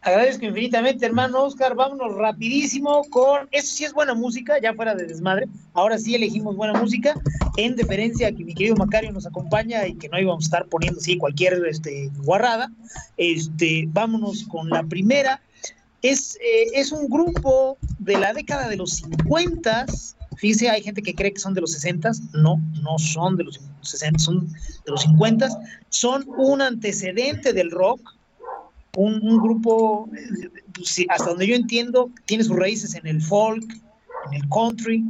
[0.00, 1.74] Agradezco infinitamente, hermano Oscar.
[1.74, 3.48] Vámonos rapidísimo con.
[3.50, 5.48] Eso sí es buena música, ya fuera de desmadre.
[5.74, 7.14] Ahora sí elegimos buena música,
[7.56, 10.66] en deferencia a que mi querido Macario nos acompaña y que no íbamos a estar
[10.66, 12.70] poniendo así cualquier este, guarrada.
[13.16, 15.42] Este, vámonos con la primera.
[16.00, 19.86] Es, eh, es un grupo de la década de los 50.
[20.38, 22.10] Fíjese, hay gente que cree que son de los 60.
[22.32, 25.48] No, no son de los 60, son de los 50.
[25.90, 28.00] Son un antecedente del rock
[28.98, 30.08] un, grupo,
[30.74, 33.64] pues, hasta donde yo entiendo, tiene sus raíces en el folk,
[34.26, 35.04] en el country.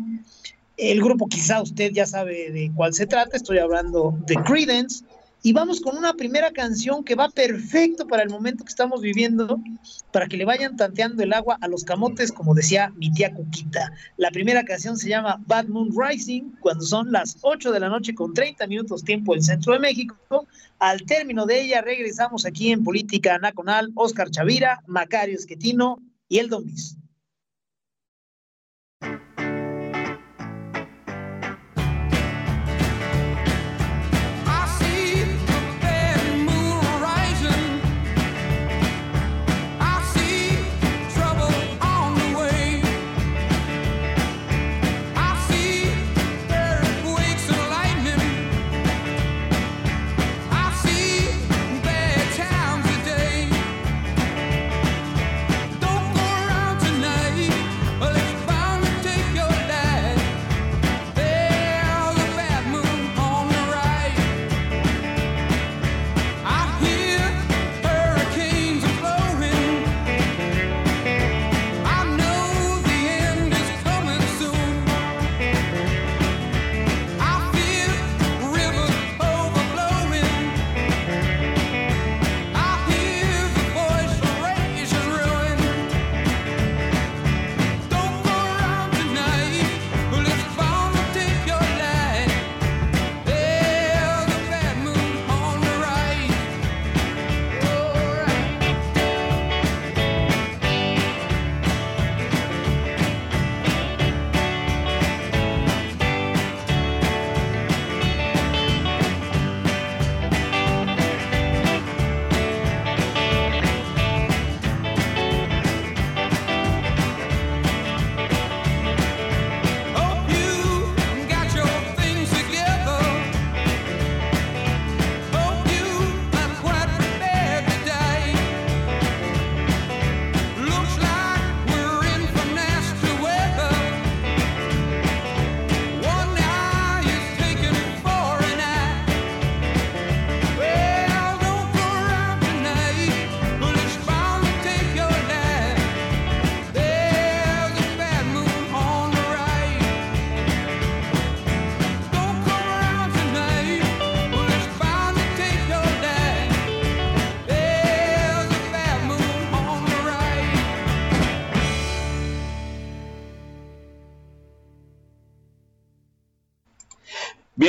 [0.77, 5.05] El grupo quizá usted ya sabe de cuál se trata, estoy hablando de Credence,
[5.43, 9.61] y vamos con una primera canción que va perfecto para el momento que estamos viviendo,
[10.13, 13.93] para que le vayan tanteando el agua a los camotes, como decía mi tía Cuquita.
[14.17, 18.15] La primera canción se llama Bad Moon Rising, cuando son las 8 de la noche
[18.15, 20.47] con 30 minutos tiempo en Centro de México.
[20.81, 26.49] Al término de ella regresamos aquí en Política Nacional, Oscar Chavira, Macario Esquetino y el
[26.49, 26.65] Don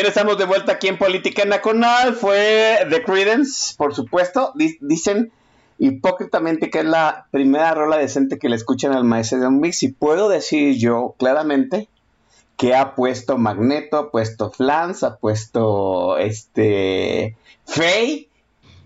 [0.09, 2.15] estamos de vuelta aquí en Política Nacional.
[2.15, 4.53] Fue The Credence, por supuesto.
[4.55, 5.31] Dicen
[5.77, 9.83] hipócritamente que es la primera rola decente que le escuchan al maestro de un mix.
[9.83, 11.87] Y puedo decir yo claramente
[12.57, 18.29] que ha puesto Magneto, ha puesto Flans, ha puesto este Fey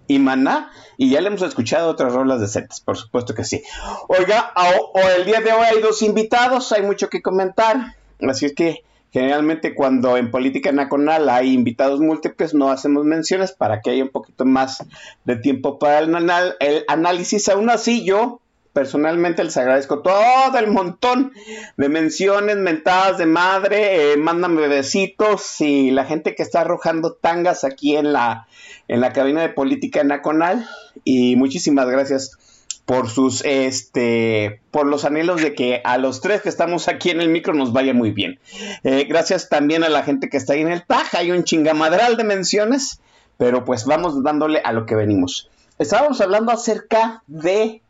[0.08, 0.72] y Maná.
[0.98, 3.64] Y ya le hemos escuchado otras rolas decentes, por supuesto que sí.
[4.10, 4.52] Oiga,
[4.94, 7.96] o, el día de hoy hay dos invitados, hay mucho que comentar.
[8.28, 8.84] Así es que
[9.14, 14.10] Generalmente cuando en política nacional hay invitados múltiples no hacemos menciones para que haya un
[14.10, 14.84] poquito más
[15.24, 17.48] de tiempo para el, análisis.
[17.48, 18.42] Aún así yo
[18.74, 21.32] personalmente les agradezco todo el montón
[21.78, 27.64] de menciones, mentadas de madre, eh, mándame besitos y la gente que está arrojando tangas
[27.64, 28.48] aquí en la,
[28.88, 30.68] en la cabina de política nacional
[31.04, 32.40] y muchísimas gracias
[32.86, 37.22] por sus este por los anhelos de que a los tres que estamos aquí en
[37.22, 38.40] el micro nos vaya muy bien.
[38.84, 42.18] Eh, gracias también a la gente que está ahí en el TAJ, hay un chingamadral
[42.18, 43.00] de menciones,
[43.38, 45.50] pero pues vamos dándole a lo que venimos.
[45.80, 47.82] Estábamos hablando acerca de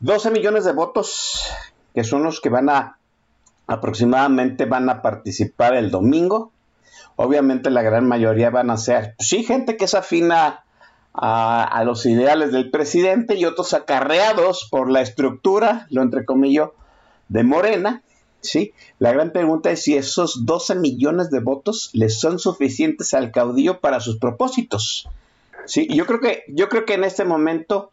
[0.00, 1.42] 12 millones de votos,
[1.94, 2.98] que son los que van a
[3.66, 6.52] aproximadamente van a participar el domingo.
[7.16, 10.64] Obviamente la gran mayoría van a ser, pues sí, gente que es afina
[11.20, 16.74] a, los ideales del presidente y otros acarreados por la estructura, lo entrecomillo,
[17.28, 18.02] de Morena.
[18.40, 18.72] ¿sí?
[18.98, 23.80] La gran pregunta es si esos 12 millones de votos les son suficientes al caudillo
[23.80, 25.08] para sus propósitos.
[25.66, 25.88] ¿sí?
[25.90, 27.90] Yo, creo que, yo creo que en este momento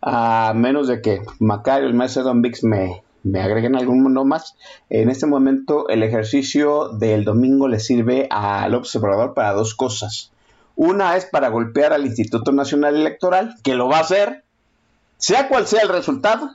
[0.00, 4.56] a menos de que Macario, el maestro Don Vix me, me agreguen algún más.
[4.88, 10.30] En este momento el ejercicio del domingo le sirve al observador para dos cosas.
[10.78, 14.44] Una es para golpear al Instituto Nacional Electoral, que lo va a hacer,
[15.16, 16.52] sea cual sea el resultado.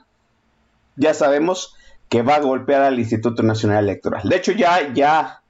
[0.96, 1.74] Ya sabemos
[2.08, 4.26] que va a golpear al Instituto Nacional Electoral.
[4.26, 5.42] De hecho, ya, ya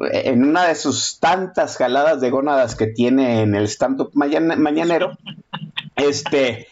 [0.00, 5.18] en una de sus tantas jaladas de gónadas que tiene en el stand-up mañanero,
[5.96, 6.68] este,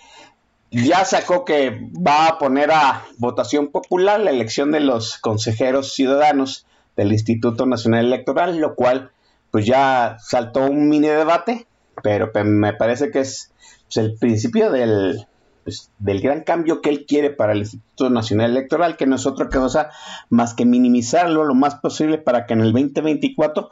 [0.71, 6.65] ya sacó que va a poner a votación popular la elección de los consejeros ciudadanos
[6.97, 9.12] del Instituto Nacional Electoral, lo cual
[9.53, 11.67] pues ya saltó un mini debate,
[12.03, 13.53] pero me parece que es
[13.85, 15.27] pues, el principio del,
[15.63, 19.27] pues, del gran cambio que él quiere para el Instituto Nacional Electoral, que no es
[19.27, 19.91] otra cosa
[20.31, 23.71] más que minimizarlo lo más posible para que en el 2024,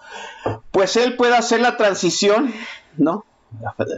[0.71, 2.53] pues él pueda hacer la transición,
[2.99, 3.25] ¿no?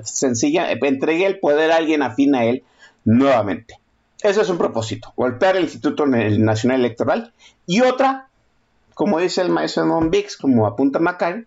[0.05, 2.63] Sencilla, entregue el poder a alguien afín a él
[3.05, 3.81] nuevamente.
[4.23, 7.33] Ese es un propósito, golpear el Instituto Nacional Electoral.
[7.67, 8.29] Y otra,
[8.95, 11.45] como dice el maestro Don Vix, como apunta Macario,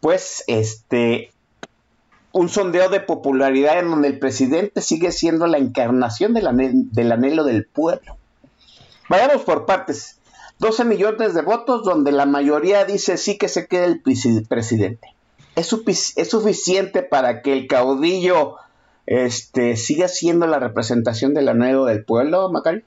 [0.00, 1.32] pues este
[2.32, 7.64] un sondeo de popularidad en donde el presidente sigue siendo la encarnación del, anhelo del
[7.64, 8.16] pueblo.
[9.08, 10.18] Vayamos por partes.
[10.58, 14.02] 12 millones de votos donde la mayoría dice sí que se quede el
[14.46, 15.14] presidente.
[15.56, 15.72] ¿Es,
[16.16, 18.56] ¿Es, suficiente para que el caudillo
[19.06, 22.82] este, siga siendo la representación del anhelo del pueblo, Macario?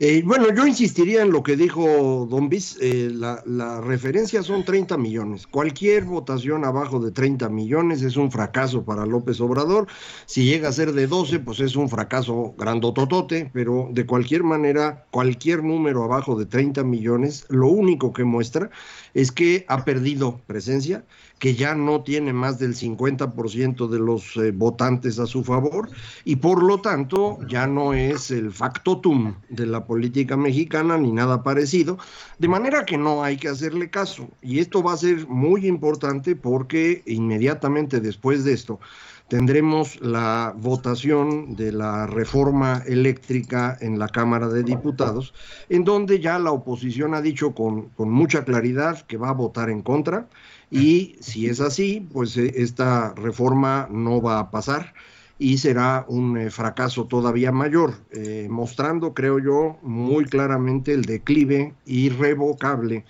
[0.00, 4.96] Eh, bueno, yo insistiría en lo que dijo Don Bis, eh, la, referencia son 30
[4.96, 5.46] millones.
[5.46, 9.86] Cualquier votación abajo de 30 millones es un fracaso para López Obrador.
[10.26, 15.06] Si llega a ser de 12, pues es un fracaso grandototote, pero de cualquier manera,
[15.10, 18.70] cualquier número abajo de 30 millones, lo único que muestra
[19.12, 21.04] es que ha perdido presencia,
[21.38, 25.88] que ya no tiene más del 50% de los eh, votantes a su favor
[26.24, 31.42] y por lo tanto ya no es el factotum de la política mexicana ni nada
[31.42, 31.98] parecido,
[32.38, 34.28] de manera que no hay que hacerle caso.
[34.42, 38.80] Y esto va a ser muy importante porque inmediatamente después de esto
[39.28, 45.32] tendremos la votación de la reforma eléctrica en la Cámara de Diputados,
[45.68, 49.70] en donde ya la oposición ha dicho con, con mucha claridad que va a votar
[49.70, 50.28] en contra
[50.70, 54.92] y si es así, pues eh, esta reforma no va a pasar
[55.38, 61.74] y será un eh, fracaso todavía mayor, eh, mostrando, creo yo, muy claramente el declive
[61.86, 63.04] irrevocable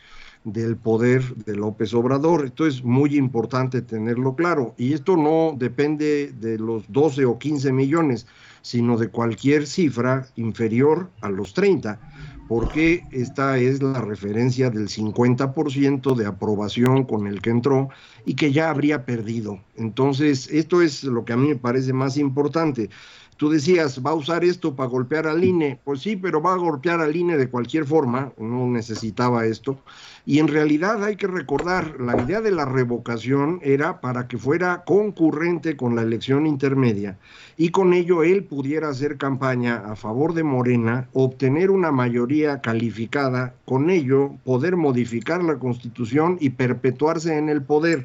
[0.44, 2.46] del poder de López Obrador.
[2.46, 4.74] Esto es muy importante tenerlo claro.
[4.76, 8.26] Y esto no depende de los 12 o 15 millones,
[8.60, 11.98] sino de cualquier cifra inferior a los 30
[12.46, 17.88] porque esta es la referencia del 50% de aprobación con el que entró
[18.26, 19.60] y que ya habría perdido.
[19.76, 22.90] Entonces, esto es lo que a mí me parece más importante.
[23.36, 25.80] Tú decías, va a usar esto para golpear al INE.
[25.84, 29.78] Pues sí, pero va a golpear al INE de cualquier forma, no necesitaba esto.
[30.26, 34.84] Y en realidad hay que recordar, la idea de la revocación era para que fuera
[34.84, 37.18] concurrente con la elección intermedia
[37.56, 43.54] y con ello él pudiera hacer campaña a favor de Morena, obtener una mayoría calificada,
[43.64, 48.04] con ello poder modificar la constitución y perpetuarse en el poder.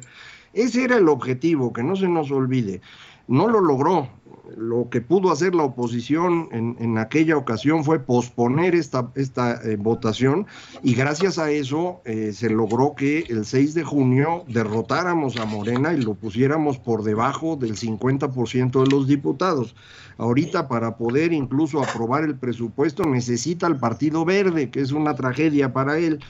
[0.52, 2.80] Ese era el objetivo, que no se nos olvide.
[3.28, 4.08] No lo logró,
[4.56, 10.46] lo que pudo hacer la oposición en, aquella ocasión fue posponer esta, esta eh, votación
[10.82, 15.92] y gracias a eso eh, se logró que el 6 de junio derrotáramos a Morena
[15.92, 19.74] y lo pusiéramos por debajo del 50% de los diputados.
[20.18, 25.72] Ahorita para poder incluso aprobar el presupuesto necesita el Partido Verde, que es una tragedia
[25.72, 26.20] para él.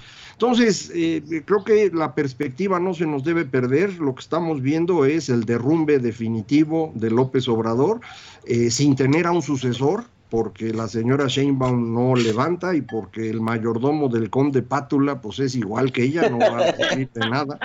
[0.40, 3.98] Entonces, eh, creo que la perspectiva no se nos debe perder.
[3.98, 8.00] Lo que estamos viendo es el derrumbe definitivo de López Obrador,
[8.46, 13.40] eh, sin tener a un sucesor, porque la señora Sheinbaum no levanta y porque el
[13.40, 17.58] mayordomo del conde Pátula pues es igual que ella, no va a decir de nada.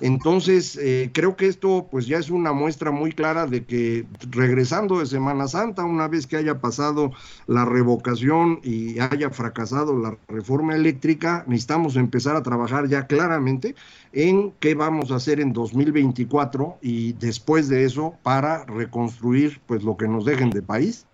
[0.00, 4.98] Entonces, eh, creo que esto pues ya es una muestra muy clara de que regresando
[4.98, 7.12] de Semana Santa, una vez que haya pasado
[7.46, 13.74] la revocación y haya fracasado la reforma eléctrica, necesitamos empezar a trabajar ya claramente
[14.12, 19.96] en qué vamos a hacer en 2024 y después de eso para reconstruir pues lo
[19.96, 21.06] que nos dejen de país.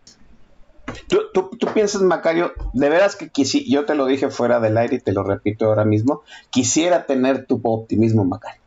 [1.09, 4.97] ¿Tú, tú, piensas, Macario, de veras que quisi, yo te lo dije fuera del aire
[4.97, 8.61] y te lo repito ahora mismo, quisiera tener tu optimismo, Macario.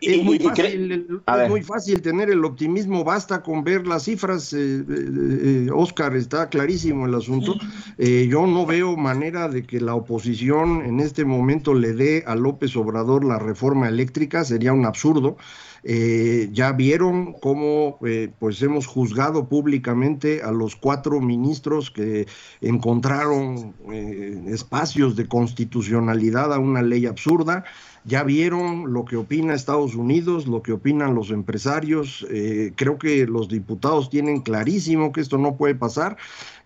[0.00, 4.82] es, muy fácil, es muy fácil tener el optimismo, basta con ver las cifras, eh,
[4.88, 7.54] eh, Oscar, está clarísimo el asunto.
[7.98, 12.74] yo no veo manera de que la oposición en este momento le dé a López
[12.76, 15.36] Obrador la reforma eléctrica, sería un absurdo.
[15.82, 22.26] Eh, ya vieron cómo eh, pues hemos juzgado públicamente a los cuatro ministros que
[22.60, 27.64] encontraron eh, espacios de constitucionalidad a una ley absurda.
[28.04, 32.26] Ya vieron lo que opina Estados Unidos, lo que opinan los empresarios.
[32.74, 36.16] creo que los diputados tienen clarísimo que esto no puede pasar.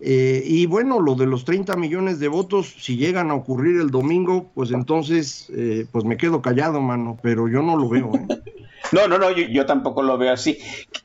[0.06, 4.50] Y bueno, lo de los 30 millones de votos, si llegan a ocurrir el domingo,
[4.54, 5.50] pues entonces,
[5.92, 8.12] pues me quedo callado, mano, pero yo no lo veo.
[8.92, 10.58] No, no, no, yo, tampoco lo veo así.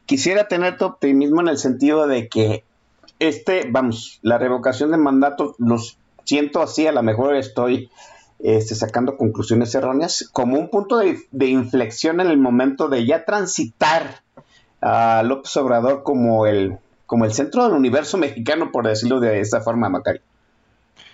[0.05, 2.63] Quisiera tener tu optimismo en el sentido de que
[3.19, 7.89] este, vamos, la revocación de mandato, los siento así, a lo mejor estoy
[8.39, 14.21] este, sacando conclusiones erróneas, como un punto de, inflexión en el momento de ya transitar
[14.81, 16.77] a López Obrador como el,
[17.09, 20.19] como el centro del universo mexicano, por decirlo de esa forma, Macari.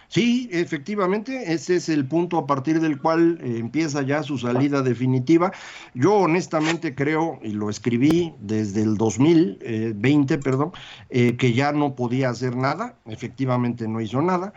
[0.09, 4.81] Sí, efectivamente, ese es el punto a partir del cual eh, empieza ya su salida
[4.81, 5.53] definitiva.
[5.93, 10.73] Yo honestamente creo, y lo escribí desde el 2020, eh, perdón,
[11.09, 14.53] eh, que ya no podía hacer nada, efectivamente no hizo nada.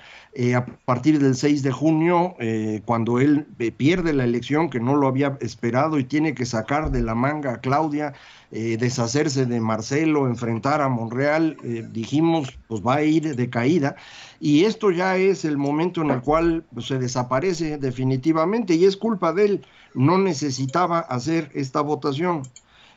[0.57, 2.37] a partir del 6 de junio,
[2.85, 7.03] cuando él pierde la elección, que no lo había esperado y tiene que sacar de
[7.03, 8.13] la manga a Claudia,
[8.51, 11.57] deshacerse de Marcelo, enfrentar a Monreal,
[11.93, 13.97] dijimos, pues va a ir de caída
[14.41, 18.97] y esto ya es el momento en el cual pues, se desaparece definitivamente y es
[18.97, 19.67] culpa de él.
[19.95, 22.43] No necesitaba hacer esta votación.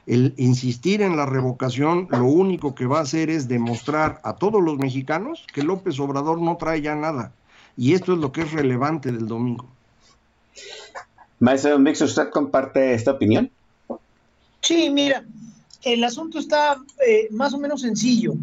[0.06, 4.62] El insistir en la revocación lo único que va a hacer es demostrar a todos
[4.62, 7.32] los mexicanos que López Obrador no trae ya nada.
[7.78, 9.68] Y esto es lo que es relevante del domingo.
[11.40, 13.50] Maestro Mix, ¿usted comparte esta opinión?
[14.62, 15.26] Sí, mira,
[15.84, 18.34] el asunto está eh, más o menos sencillo.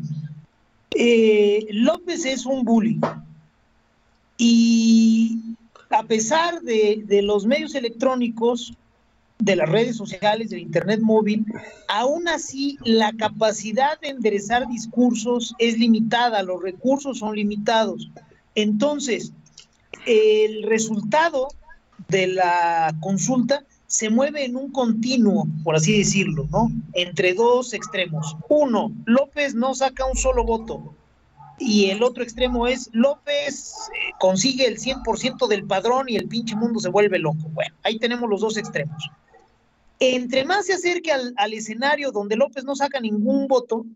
[0.90, 3.00] Eh, López es un bully.
[4.36, 5.38] Y
[5.90, 8.74] a pesar de, los medios electrónicos,
[9.38, 11.46] de las redes sociales, del Internet móvil,
[11.86, 18.10] aún así la capacidad de enderezar discursos es limitada, los recursos son limitados.
[18.56, 19.32] Entonces,
[20.06, 21.48] el resultado
[22.08, 26.70] de la consulta se mueve en un continuo, por así decirlo, ¿no?
[26.92, 28.36] Entre dos extremos.
[28.50, 30.94] Uno, López no saca un solo voto.
[31.58, 36.54] Y el otro extremo es López eh, consigue el 100% del padrón y el pinche
[36.54, 37.48] mundo se vuelve loco.
[37.54, 39.10] Bueno, ahí tenemos los dos extremos.
[39.98, 43.86] Entre más se acerque al, escenario donde López no saca ningún voto,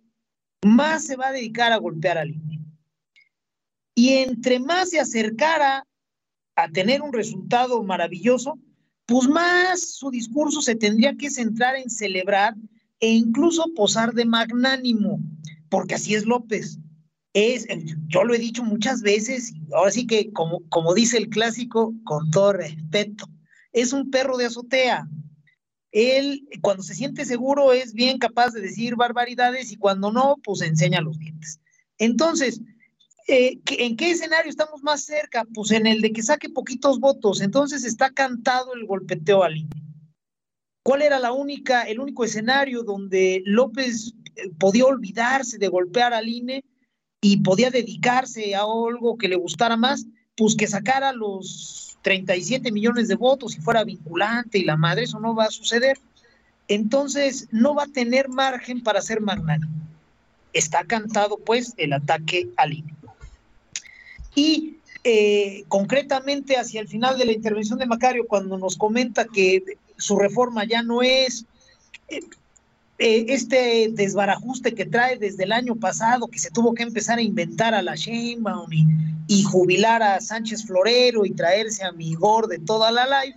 [0.64, 2.60] más se va a dedicar a golpear al INE.
[3.94, 5.86] Y entre más se acercara
[6.56, 8.58] a tener un resultado maravilloso,
[9.06, 12.54] pues más su discurso se tendría que centrar en celebrar
[13.00, 15.18] e incluso posar de magnánimo,
[15.68, 16.78] porque así es López.
[17.34, 17.66] Es,
[18.08, 22.30] yo lo he dicho muchas veces, ahora sí que como, como dice el clásico, con
[22.30, 23.26] todo respeto,
[23.72, 25.08] es un perro de azotea.
[25.90, 30.62] Él, cuando se siente seguro, es bien capaz de decir barbaridades y cuando no, pues
[30.62, 31.60] enseña los dientes.
[31.98, 32.60] Entonces,
[33.28, 35.44] eh, ¿en qué escenario estamos más cerca?
[35.54, 37.40] Pues en el de que saque poquitos votos.
[37.40, 39.82] Entonces está cantado el golpeteo al INE.
[40.84, 46.28] ¿Cuál era la única, el único escenario donde López eh, podía olvidarse de golpear al
[46.28, 46.64] INE
[47.20, 50.04] y podía dedicarse a algo que le gustara más?
[50.36, 55.20] Pues que sacara los 37 millones de votos y fuera vinculante y la madre, eso
[55.20, 55.98] no va a suceder.
[56.66, 59.72] Entonces no va a tener margen para ser magnánimo.
[60.52, 63.01] Está cantado pues el ataque al INE.
[64.34, 69.64] Y eh, concretamente hacia el final de la intervención de Macario, cuando nos comenta que
[69.96, 71.44] su reforma ya no es
[72.08, 72.20] eh,
[72.98, 77.22] eh, este desbarajuste que trae desde el año pasado, que se tuvo que empezar a
[77.22, 78.70] inventar a la Sheinbaum
[79.26, 83.36] y, jubilar a Sánchez Florero y traerse a Migor de toda la live,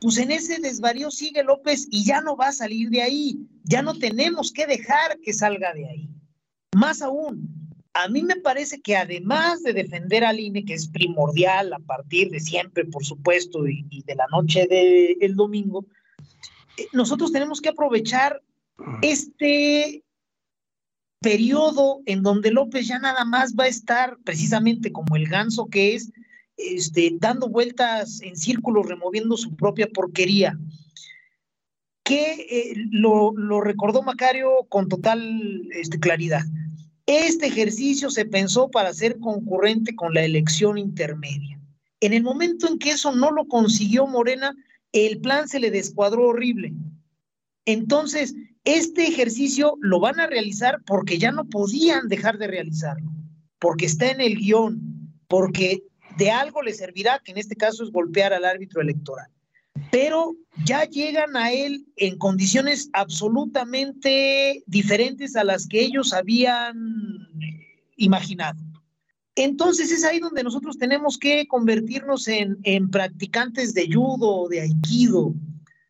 [0.00, 3.82] pues en ese desvarío sigue López y ya no va a salir de ahí, ya
[3.82, 6.08] no tenemos que dejar que salga de ahí.
[6.76, 7.61] Más aún,
[7.94, 12.30] a mí me parece que además de defender al INE, que es primordial a partir
[12.30, 15.86] de siempre, por supuesto, y, de la noche del domingo,
[16.78, 18.42] eh, nosotros tenemos que aprovechar
[19.02, 20.02] este
[21.20, 25.94] periodo en donde López ya nada más va a estar precisamente como el ganso que
[25.94, 26.12] es,
[26.56, 30.58] este, dando vueltas en círculos, removiendo su propia porquería.
[32.04, 36.42] Que eh, lo, recordó Macario con total este, claridad.
[37.06, 41.58] Este ejercicio se pensó para ser concurrente con la elección intermedia.
[42.00, 44.54] En el momento en que eso no lo consiguió Morena,
[44.92, 46.72] el plan se le descuadró horrible.
[47.64, 48.34] Entonces,
[48.64, 53.10] este ejercicio lo van a realizar porque ya no podían dejar de realizarlo,
[53.58, 54.80] porque está en el guion,
[55.28, 55.82] porque
[56.18, 59.28] de algo le servirá, que en este caso es golpear al árbitro electoral.
[59.90, 66.76] Pero ya llegan a él en condiciones absolutamente diferentes a las que ellos habían
[67.96, 68.60] imaginado.
[69.34, 75.34] Entonces es ahí donde nosotros tenemos que convertirnos en, en practicantes de judo, de aikido.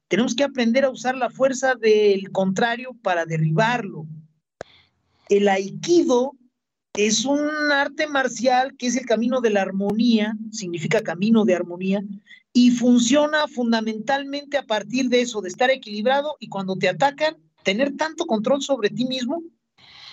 [0.07, 4.07] Tenemos que aprender a usar la fuerza del contrario para derribarlo.
[5.29, 6.37] El aikido
[6.95, 7.41] es un
[7.73, 12.03] arte marcial que es el camino de la armonía, significa camino de armonía,
[12.53, 17.97] y funciona fundamentalmente a partir de eso, de estar equilibrado y cuando te atacan, tener
[17.97, 19.43] tanto control sobre ti mismo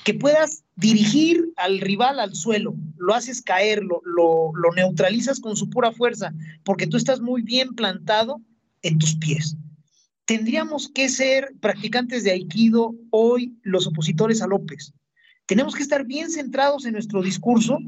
[0.05, 5.69] que puedas dirigir al rival al suelo, lo haces caer, lo, lo, neutralizas con su
[5.69, 8.41] pura fuerza, porque tú estás muy bien plantado
[8.81, 9.57] en tus pies.
[10.23, 14.93] Tendríamos que ser practicantes de Aikido hoy los opositores a López
[15.49, 17.79] tenemos que estar bien centrados en nuestro discurso,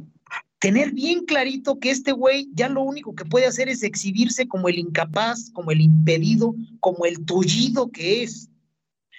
[0.57, 4.67] tener bien clarito que este güey ya lo único que puede hacer es exhibirse como
[4.67, 8.49] el incapaz, como el impedido, como el tullido que es.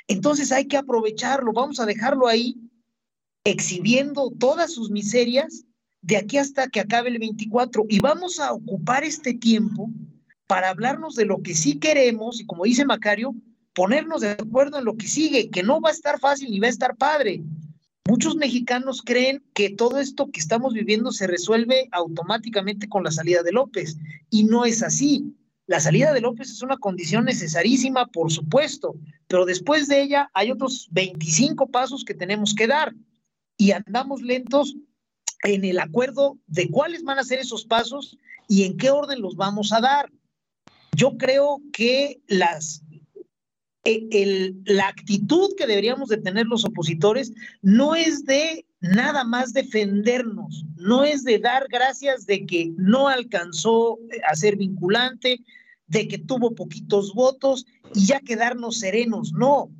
[0.09, 2.57] Entonces hay que aprovecharlo, vamos a dejarlo ahí
[3.45, 5.65] exhibiendo todas sus miserias
[6.01, 9.89] de aquí hasta que acabe el 24 y vamos a ocupar este tiempo
[10.49, 13.37] para hablarnos de lo que sí queremos y como dice Macario,
[13.73, 16.67] ponernos de acuerdo en lo que sigue, que no va a estar fácil ni va
[16.67, 17.41] a estar padre,
[18.09, 23.43] Muchos mexicanos creen que todo esto que estamos viviendo se resuelve automáticamente con la salida
[23.43, 23.97] de López
[24.29, 25.35] y no es así.
[25.67, 28.97] La salida de López es una condición necesarísima, por supuesto,
[29.29, 32.93] pero después de ella hay otros 25 pasos que tenemos que dar
[33.57, 34.75] y andamos lentos
[35.45, 39.37] en el acuerdo de cuáles van a ser esos pasos y en qué orden los
[39.37, 40.11] vamos a dar.
[40.97, 42.83] Yo creo que las
[43.85, 50.65] eh, la actitud que deberíamos de tener los opositores no es de nada más defendernos,
[50.77, 55.41] no es de dar gracias de que no alcanzó a ser vinculante,
[55.89, 59.71] de que tuvo poquitos votos y ya quedarnos serenos, no.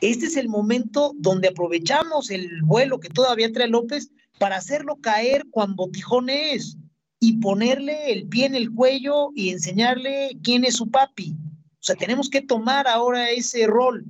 [0.00, 5.46] Este es el momento donde aprovechamos el vuelo que todavía trae López para hacerlo caer
[5.50, 6.76] cuán botijón es
[7.20, 11.36] y ponerle el pie en el cuello y enseñarle quién es su papi.
[11.82, 14.04] O sea, tenemos que tomar ahora ese rol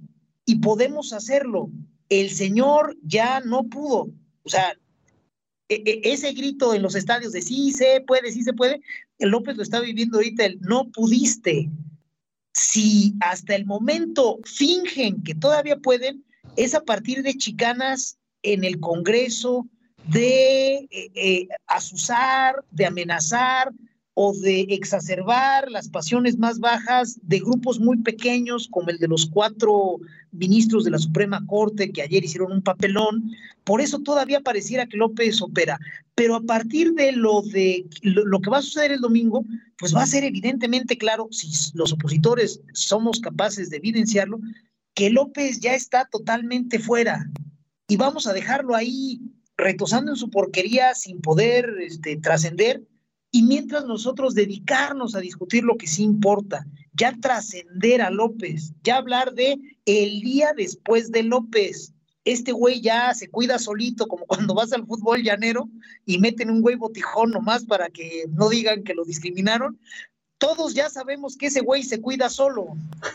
[0.45, 1.71] y podemos hacerlo.
[2.11, 4.11] El Señor ya no pudo.
[4.43, 4.77] O sea,
[5.71, 8.83] e, e, ese grito en los estadios de sí se puede, sí se puede,
[9.19, 11.71] López lo está viviendo ahorita, el no pudiste.
[12.53, 18.81] Si hasta el momento fingen que todavía pueden, es a partir de chicanas en el
[18.81, 19.67] Congreso,
[20.09, 23.73] de eh, eh, asusar, de amenazar,
[24.15, 29.27] o de exacerbar las pasiones más bajas de grupos muy pequeños, como el de los
[29.27, 30.01] cuatro
[30.33, 33.31] ministros de la Suprema Corte que ayer hicieron un papelón.
[33.65, 35.79] Por eso todavía pareciera que López opera.
[36.15, 39.45] Pero a partir de lo de lo, que va a suceder el domingo,
[39.79, 44.41] pues va a ser evidentemente claro, si los opositores somos capaces de evidenciarlo,
[44.95, 47.27] que López ya está totalmente fuera.
[47.89, 49.23] Y vamos a dejarlo ahí
[49.57, 52.83] retosando en su porquería sin poder este, trascender
[53.35, 58.99] y mientras nosotros dedicarnos a discutir lo que sí importa, ya trascender a López, ya
[58.99, 61.95] hablar de el día después de López.
[62.27, 65.69] Este güey ya se cuida solito, como cuando vas al fútbol llanero
[66.05, 69.81] y meten un güey botijón nomás para que no digan que lo discriminaron.
[70.37, 72.67] Todos ya sabemos que ese güey se cuida solo,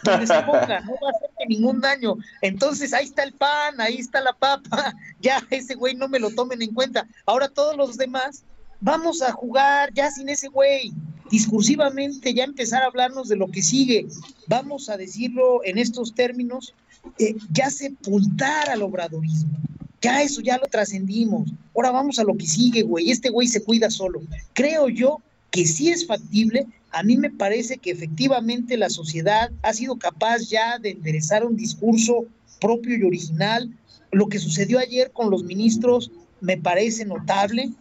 [0.06, 2.16] no va a hacerle ningún daño.
[2.42, 6.32] Entonces ahí está el pan, ahí está la papa, ya ese güey no me lo
[6.32, 7.08] tomen en cuenta.
[7.26, 8.46] Ahora todos los demás
[8.82, 10.92] vamos a jugar ya sin ese güey,
[11.30, 14.08] discursivamente ya empezar a hablarnos de lo que sigue,
[14.48, 16.74] vamos a decirlo en estos términos,
[17.20, 19.58] eh, ya sepultar al obradorismo,
[20.02, 23.64] ya eso ya lo trascendimos, ahora vamos a lo que sigue, güey, este güey se
[23.64, 24.22] cuida solo.
[24.54, 25.22] Creo yo
[25.52, 30.50] que sí es factible, a mí me parece que efectivamente la sociedad ha sido capaz
[30.50, 32.26] ya de enderezar un discurso
[32.60, 33.72] propio y original.
[34.12, 37.72] Lo que sucedió ayer con los ministros me parece notable,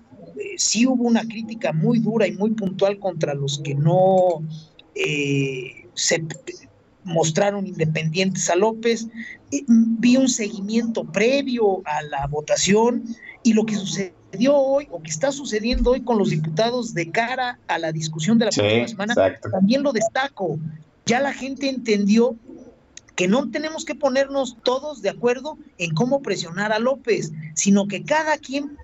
[0.56, 4.42] sí hubo una crítica muy dura y muy puntual contra los que no
[4.94, 6.24] eh, se
[7.04, 9.06] mostraron independientes a López.
[9.50, 13.04] Vi un seguimiento previo a la votación
[13.42, 17.58] y lo que sucedió hoy o que está sucediendo hoy con los diputados de cara
[17.68, 19.14] a la discusión de la próxima semana,
[19.52, 20.58] también lo destaco.
[21.06, 22.36] Ya la gente entendió
[23.14, 28.04] que no tenemos que ponernos todos de acuerdo en cómo presionar a López, sino que
[28.04, 28.76] cada quien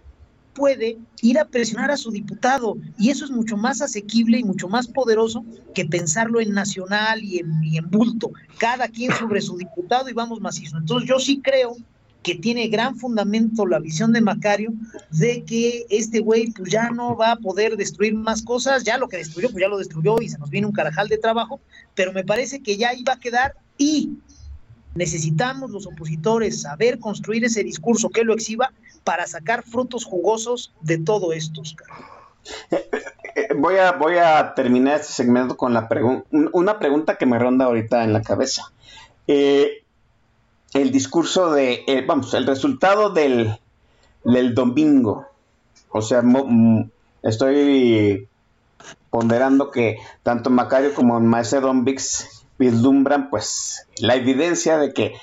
[0.54, 4.68] puede ir a presionar a su diputado y eso es mucho más asequible y mucho
[4.68, 5.44] más poderoso
[5.74, 10.12] que pensarlo en nacional y en, y en bulto, cada quien sobre su diputado y
[10.12, 10.76] vamos macizo.
[10.76, 11.76] Entonces yo sí creo
[12.22, 14.72] que tiene gran fundamento la visión de Macario
[15.10, 19.08] de que este güey pues ya no va a poder destruir más cosas, ya lo
[19.08, 21.60] que destruyó pues ya lo destruyó y se nos viene un carajal de trabajo,
[21.94, 24.10] pero me parece que ya iba a quedar y
[24.94, 28.72] necesitamos los opositores saber construir ese discurso que lo exhiba
[29.04, 31.88] para sacar frutos jugosos de todo esto, Oscar.
[33.56, 35.88] Voy a, voy a terminar este segmento con la
[36.30, 38.72] una pregunta que me ronda ahorita en la cabeza.
[39.26, 39.84] Eh,
[40.74, 43.58] el discurso de, eh, vamos, el resultado del,
[44.24, 45.26] del domingo.
[45.90, 46.22] O sea,
[47.22, 48.28] estoy
[49.10, 55.14] ponderando que tanto Macario como Maese Don Vix vislumbran pues la evidencia de que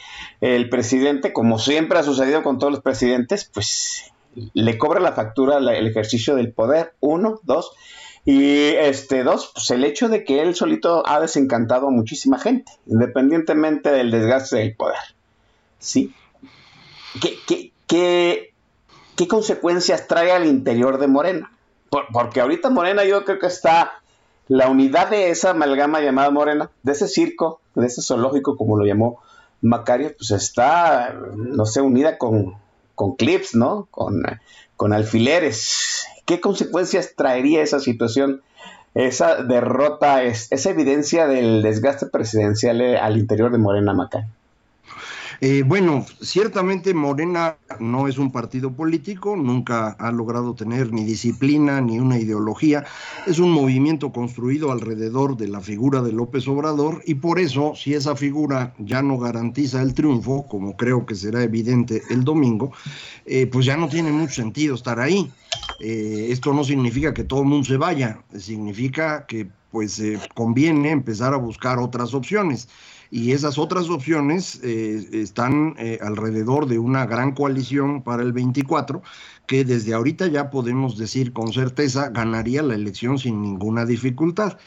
[0.41, 4.11] el presidente, como siempre ha sucedido con todos los presidentes, pues
[4.53, 7.71] le cobra la factura el ejercicio del poder, uno, dos,
[8.25, 12.71] y este, dos, pues el hecho de que él solito ha desencantado a muchísima gente,
[12.85, 14.99] independientemente del desgaste del poder.
[15.79, 16.13] ¿Sí?
[17.21, 18.53] ¿Qué, qué, qué,
[19.15, 21.51] qué consecuencias trae al interior de Morena?
[21.89, 24.01] porque ahorita Morena yo creo que está
[24.49, 28.85] la unidad de esa amalgama llamada Morena, de ese circo, de ese zoológico como lo
[28.85, 29.19] llamó
[29.61, 32.57] Macario, pues está, no sé, unida con,
[33.17, 33.87] clips, ¿no?
[33.91, 34.23] Con,
[34.75, 36.03] con alfileres.
[36.25, 38.41] ¿Qué consecuencias traería esa situación,
[38.95, 44.29] esa derrota, esa evidencia del desgaste presidencial al interior de Morena Macario?
[45.41, 51.79] Eh, bueno, ciertamente Morena no es un partido político, nunca ha logrado tener ni disciplina
[51.79, 52.85] ni una ideología.
[53.25, 57.93] Es un movimiento construido alrededor de la figura de López Obrador y por eso, si
[57.93, 62.73] esa figura ya no garantiza el triunfo, como creo que será evidente el domingo,
[63.25, 65.31] eh, pues ya no tiene mucho sentido estar ahí.
[65.79, 70.01] Eh, esto no significa que todo el mundo se vaya, significa que pues
[70.33, 72.67] conviene empezar a buscar otras opciones
[73.11, 79.01] y esas otras opciones eh, están eh, alrededor de una gran coalición para el 24
[79.47, 84.57] que desde ahorita ya podemos decir con certeza ganaría la elección sin ninguna dificultad.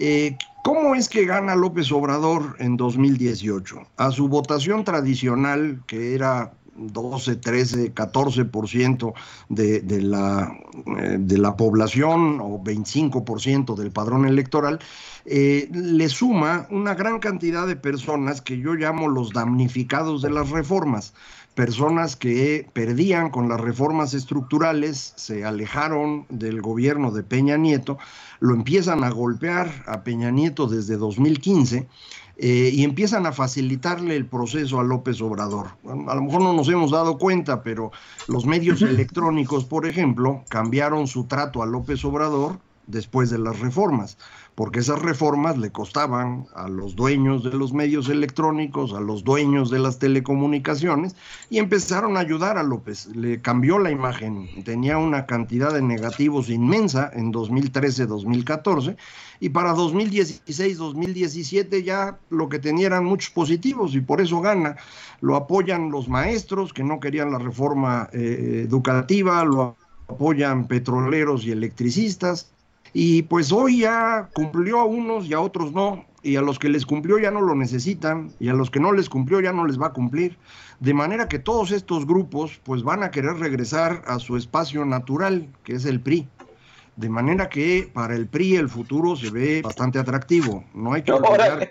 [0.00, 3.82] Eh, ¿Cómo es que gana López Obrador en 2018?
[3.96, 9.12] A su votación tradicional, que era 12, 13, 14%
[9.48, 10.56] de, de, la,
[11.18, 14.78] de la población o 25% del padrón electoral,
[15.26, 20.50] eh, le suma una gran cantidad de personas que yo llamo los damnificados de las
[20.50, 21.14] reformas,
[21.54, 27.96] personas que perdían con las reformas estructurales, se alejaron del gobierno de Peña Nieto,
[28.40, 31.86] lo empiezan a golpear a Peña Nieto desde 2015.
[32.36, 35.68] Eh, y empiezan a facilitarle el proceso a López Obrador.
[36.08, 37.92] A lo mejor no nos hemos dado cuenta, pero
[38.26, 44.18] los medios electrónicos, por ejemplo, cambiaron su trato a López Obrador después de las reformas
[44.54, 49.70] porque esas reformas le costaban a los dueños de los medios electrónicos, a los dueños
[49.70, 51.16] de las telecomunicaciones,
[51.50, 53.06] y empezaron a ayudar a López.
[53.14, 58.96] Le cambió la imagen, tenía una cantidad de negativos inmensa en 2013-2014,
[59.40, 64.76] y para 2016-2017 ya lo que tenía eran muchos positivos, y por eso gana.
[65.20, 69.76] Lo apoyan los maestros que no querían la reforma eh, educativa, lo
[70.08, 72.50] apoyan petroleros y electricistas,
[72.92, 76.68] y pues hoy ya cumplió a unos y a otros no, y a los que
[76.68, 79.66] les cumplió ya no lo necesitan, y a los que no les cumplió ya no
[79.66, 80.38] les va a cumplir.
[80.80, 85.48] De manera que todos estos grupos pues van a querer regresar a su espacio natural,
[85.64, 86.28] que es el PRI.
[86.96, 90.64] De manera que para el PRI el futuro se ve bastante atractivo.
[90.74, 91.70] No hay que olvidar,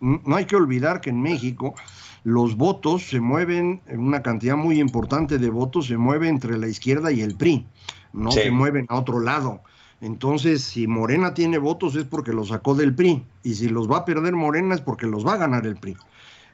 [0.00, 1.74] no hay que, olvidar que en México
[2.22, 7.10] los votos se mueven, una cantidad muy importante de votos se mueve entre la izquierda
[7.10, 7.66] y el PRI,
[8.12, 9.62] no se mueven a otro lado.
[10.00, 13.22] Entonces, si Morena tiene votos es porque los sacó del PRI.
[13.42, 15.96] Y si los va a perder Morena es porque los va a ganar el PRI.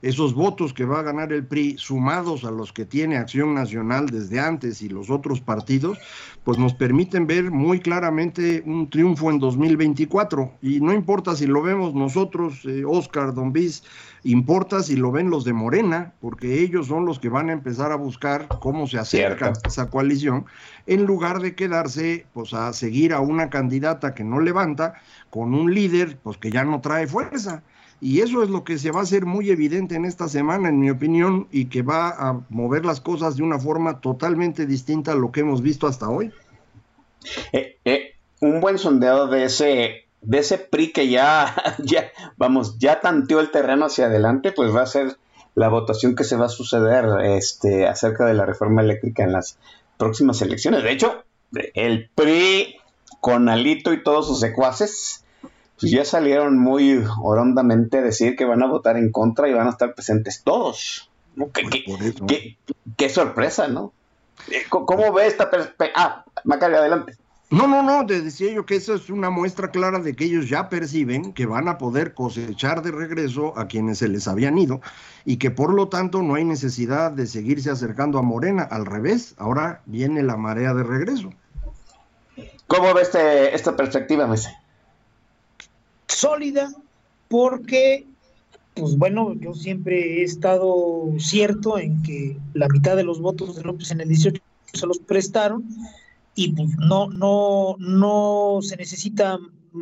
[0.03, 4.07] Esos votos que va a ganar el PRI, sumados a los que tiene Acción Nacional
[4.07, 5.99] desde antes y los otros partidos,
[6.45, 10.59] pues nos permiten ver muy claramente un triunfo en 2024.
[10.63, 13.83] Y no importa si lo vemos nosotros, eh, Oscar, Don Bis,
[14.23, 17.93] importa si lo ven los de Morena, porque ellos son los que van a empezar
[17.93, 20.47] a buscar cómo se acerca esa coalición,
[20.87, 24.95] en lugar de quedarse pues a seguir a una candidata que no levanta
[25.31, 27.63] con un líder pues que ya no trae fuerza.
[28.01, 30.79] Y eso es lo que se va a hacer muy evidente en esta semana, en
[30.79, 35.17] mi opinión, y que va a mover las cosas de una forma totalmente distinta a
[35.17, 36.31] lo que hemos visto hasta hoy.
[37.53, 43.01] Eh, eh, un buen sondeo de ese de ese PRI que ya, ya, vamos, ya
[43.01, 45.17] tanteó el terreno hacia adelante, pues va a ser
[45.55, 49.57] la votación que se va a suceder este, acerca de la reforma eléctrica en las
[49.97, 50.83] próximas elecciones.
[50.83, 51.25] De hecho,
[51.75, 52.77] el PRI
[53.21, 55.25] con Alito y todos sus secuaces,
[55.79, 59.67] pues ya salieron muy orondamente a decir que van a votar en contra y van
[59.67, 61.11] a estar presentes todos.
[62.97, 63.93] Qué, sorpresa, ¿no?
[64.51, 65.91] Eh, ¿Cómo ve esta perspectiva?
[65.95, 67.17] Ah, Macario, adelante.
[67.49, 70.49] No, no, no, te decía yo que esa es una muestra clara de que ellos
[70.49, 74.81] ya perciben que van a poder cosechar de regreso a quienes se les habían ido
[75.25, 78.63] y que por lo tanto no hay necesidad de seguirse acercando a Morena.
[78.65, 81.31] Al revés, ahora viene la marea de regreso.
[82.67, 84.51] ¿Cómo ve este, esta perspectiva, Mese?
[86.09, 86.73] Sólida,
[87.29, 88.07] porque,
[88.75, 93.63] pues bueno, yo siempre he estado cierto en que la mitad de los votos de
[93.63, 94.41] López en el 18
[94.73, 95.65] se los prestaron
[96.35, 99.39] y pues, no, no, no se necesita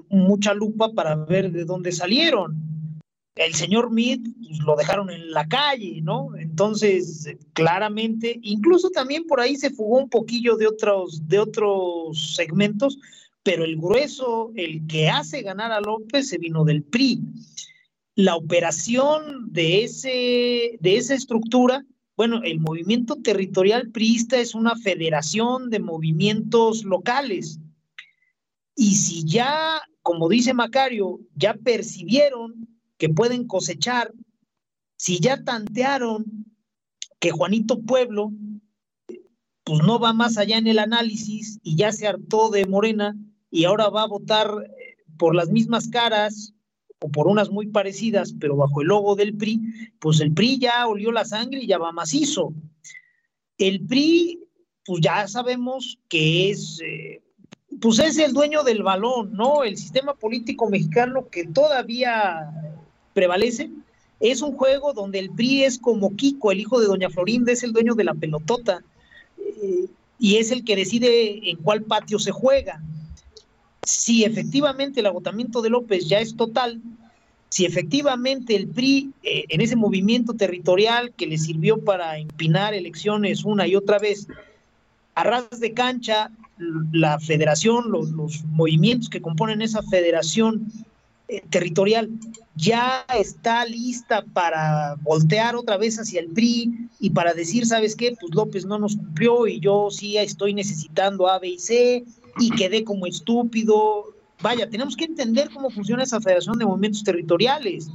[0.09, 2.57] mucha lupa para ver de dónde salieron.
[3.35, 6.37] El señor Meade pues, lo dejaron en la calle, ¿no?
[6.37, 12.99] Entonces, claramente, incluso también por ahí se fugó un poquillo de otros, de otros segmentos,
[13.45, 17.21] pero el grueso, el que hace ganar a López, se vino del PRI.
[18.17, 21.85] La operación de, ese, de esa estructura
[22.17, 27.59] bueno, el movimiento territorial priista es una federación de movimientos locales.
[28.77, 32.69] Y si ya, como dice Macario, ya percibieron
[32.99, 34.13] que pueden cosechar,
[34.97, 36.25] si ya tantearon
[37.19, 38.33] que Juanito Pueblo,
[39.65, 43.17] pues no va más allá en el análisis y ya se hartó de Morena
[43.55, 46.53] y ahora va a votar eh, por las mismas caras
[46.99, 49.61] o por unas muy parecidas, pero bajo el logo del PRI,
[50.01, 52.53] pues el PRI ya olió la sangre y ya va macizo.
[53.57, 54.41] El PRI,
[54.85, 57.23] pues ya sabemos que es, eh,
[57.81, 59.63] pues es el dueño del balón, ¿no?
[59.63, 62.51] El sistema político mexicano que todavía
[63.13, 63.71] prevalece
[64.19, 67.63] es un juego donde el PRI es como Kiko, el hijo de Doña Florinda, es
[67.63, 68.83] el dueño de la pelotota
[69.39, 69.87] eh,
[70.19, 72.83] y es el que decide en cuál patio se juega
[73.87, 76.81] si efectivamente el agotamiento de López ya es total,
[77.49, 83.45] si efectivamente el PRI eh, en ese movimiento territorial que le sirvió para empinar elecciones
[83.45, 84.27] una y otra vez,
[85.15, 86.31] a ras de cancha,
[86.93, 90.73] la federación, los, movimientos que componen esa federación
[91.29, 92.11] eh, territorial
[92.57, 98.17] ya está lista para voltear otra vez hacia el PRI y para decir, ¿sabes qué?
[98.21, 102.05] Pues López no nos cumplió y yo sí estoy necesitando A, B y C
[102.39, 104.15] y quedé como estúpido.
[104.43, 107.89] Vaya, tenemos que entender cómo funciona esa Federación de Movimientos Territoriales.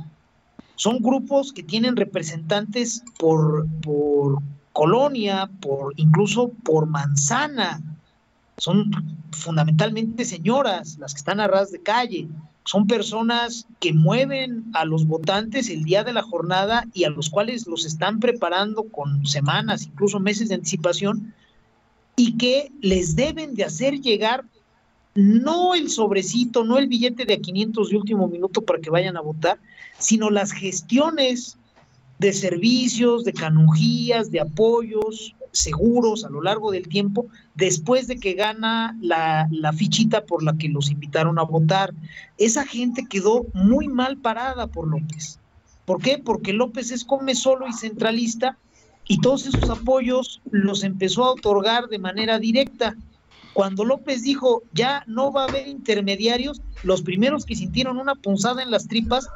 [0.75, 7.81] Son grupos que tienen representantes por, por colonia, por incluso por manzana.
[8.57, 8.89] Son
[9.31, 12.27] fundamentalmente señoras las que están a ras de calle.
[12.63, 17.29] Son personas que mueven a los votantes el día de la jornada y a los
[17.29, 21.33] cuales los están preparando con semanas, incluso meses de anticipación
[22.19, 24.43] y que les deben de hacer llegar
[25.15, 29.15] no el sobrecito, no el billete de a 500 de último minuto para que vayan
[29.15, 29.57] a votar,
[29.97, 31.57] sino las gestiones
[32.17, 38.33] de servicios, de canonjías, de apoyos seguros a lo largo del tiempo, después de que
[38.33, 41.93] gana la, la, fichita por la que los invitaron a votar.
[42.37, 45.39] Esa gente quedó muy mal parada por López.
[45.85, 46.17] ¿Por qué?
[46.17, 48.57] Porque López es come solo y centralista
[49.09, 52.95] y todos esos apoyos los empezó a otorgar de manera directa.
[53.53, 58.61] Cuando López dijo, ya no va a haber intermediarios, los primeros que sintieron una punzada
[58.61, 59.27] en las tripas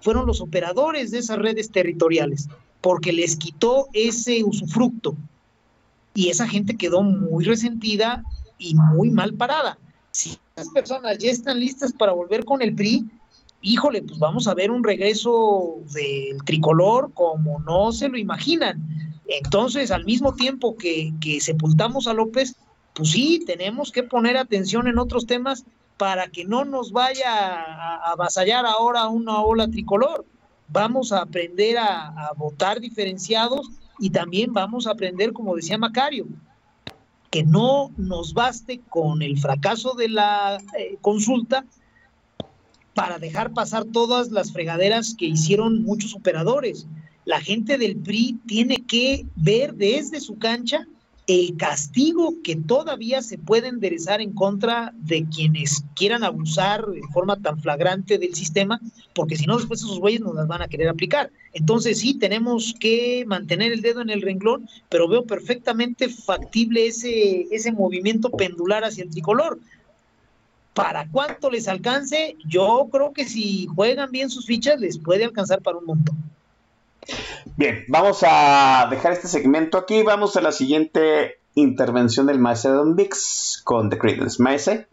[0.00, 2.48] fueron los operadores de esas redes territoriales,
[2.80, 5.16] porque les quitó ese usufructo.
[6.12, 8.24] Y esa gente quedó muy resentida
[8.58, 9.78] y muy mal parada.
[10.10, 13.08] Si las personas ya están listas para volver con el PRI,
[13.66, 18.80] híjole, pues vamos a ver un regreso del tricolor como no se lo imaginan.
[19.26, 22.54] Entonces, al mismo tiempo que, sepultamos a López,
[22.94, 25.64] pues sí, tenemos que poner atención en otros temas
[25.96, 30.24] para que no nos vaya a, avasallar ahora una ola tricolor.
[30.68, 36.26] Vamos a aprender a, votar diferenciados y también vamos a aprender, como decía Macario,
[37.32, 41.64] que no nos baste con el fracaso de la eh, consulta
[42.96, 46.86] para dejar pasar todas las fregaderas que hicieron muchos operadores.
[47.26, 50.88] La gente del PRI tiene que ver desde su cancha
[51.26, 57.36] el castigo que todavía se puede enderezar en contra de quienes quieran abusar de forma
[57.36, 58.80] tan flagrante del sistema,
[59.12, 61.30] porque si no, después esos güeyes nos las van a querer aplicar.
[61.52, 67.46] Entonces sí, tenemos que mantener el dedo en el renglón, pero veo perfectamente factible ese,
[67.50, 69.58] ese movimiento pendular hacia el tricolor.
[70.76, 75.62] Para cuánto les alcance, yo creo que si juegan bien sus fichas, les puede alcanzar
[75.62, 76.16] para un montón.
[77.56, 80.02] Bien, vamos a dejar este segmento aquí.
[80.02, 84.42] Vamos a la siguiente intervención del maestro Don Vix con The Creedence.
[84.42, 84.86] Maese.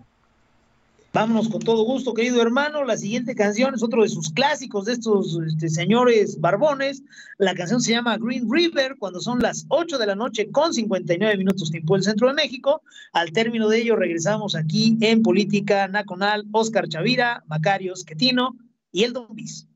[1.15, 2.83] Vámonos con todo gusto, querido hermano.
[2.83, 7.03] La siguiente canción es otro de sus clásicos de estos este, señores barbones.
[7.37, 11.37] La canción se llama Green River, cuando son las 8 de la noche con 59
[11.37, 12.81] minutos tiempo del centro de México.
[13.11, 18.57] Al término de ello, regresamos aquí en Política Nacional, Oscar Chavira, Macario Schettino
[18.91, 19.67] y el Don Bis.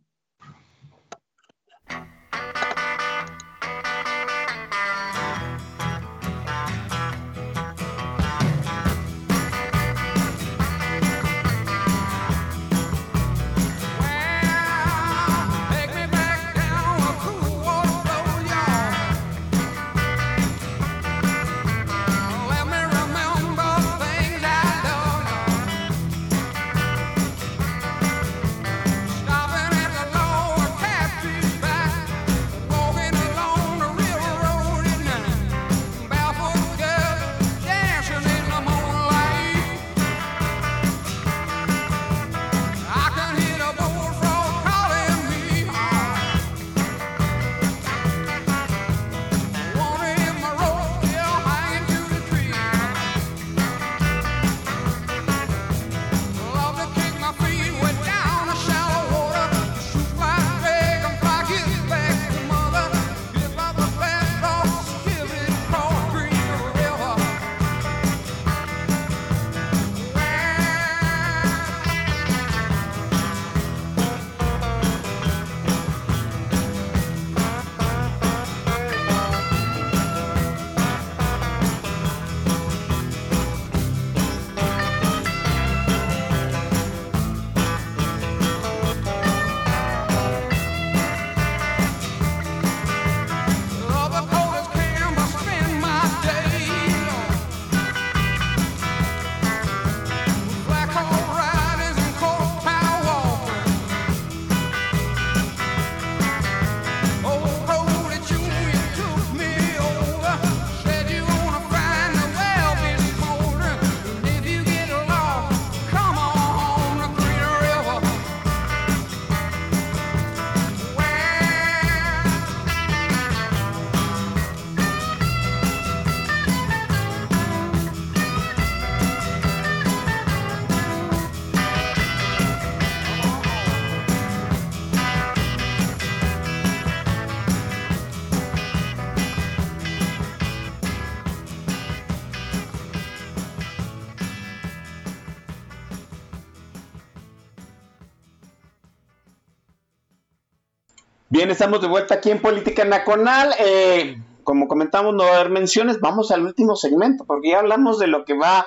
[151.37, 153.53] Bien, estamos de vuelta aquí en Política Nacional.
[153.59, 155.99] Eh, como comentamos, no va a haber menciones.
[155.99, 158.65] Vamos al último segmento, porque ya hablamos de lo que va,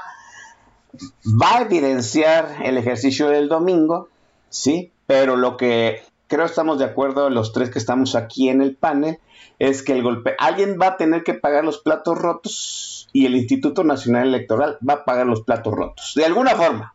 [1.27, 4.09] va a evidenciar el ejercicio del domingo,
[4.51, 4.93] ¿sí?
[5.09, 9.19] Pero lo que creo estamos de acuerdo los tres que estamos aquí en el panel
[9.59, 13.35] es que el golpe, alguien va a tener que pagar los platos rotos y el
[13.35, 16.95] Instituto Nacional Electoral va a pagar los platos rotos, de alguna forma.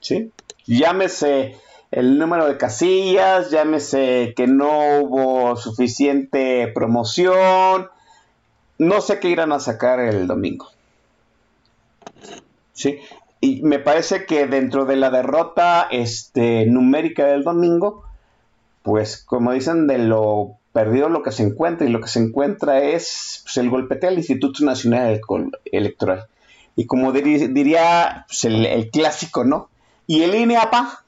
[0.00, 0.30] ¿Sí?
[0.66, 1.56] Llámese
[1.90, 7.88] el número de casillas, llámese que no hubo suficiente promoción,
[8.78, 10.68] no sé qué irán a sacar el domingo.
[12.72, 12.98] Sí,
[13.40, 18.04] y me parece que dentro de la derrota este, numérica del domingo,
[18.82, 22.80] pues como dicen, de lo perdido lo que se encuentra y lo que se encuentra
[22.80, 25.20] es pues, el golpeteo al Instituto Nacional
[25.64, 26.26] Electoral.
[26.76, 29.68] Y como diría pues, el, el, clásico, ¿no?
[30.06, 31.04] Y el INEAPA,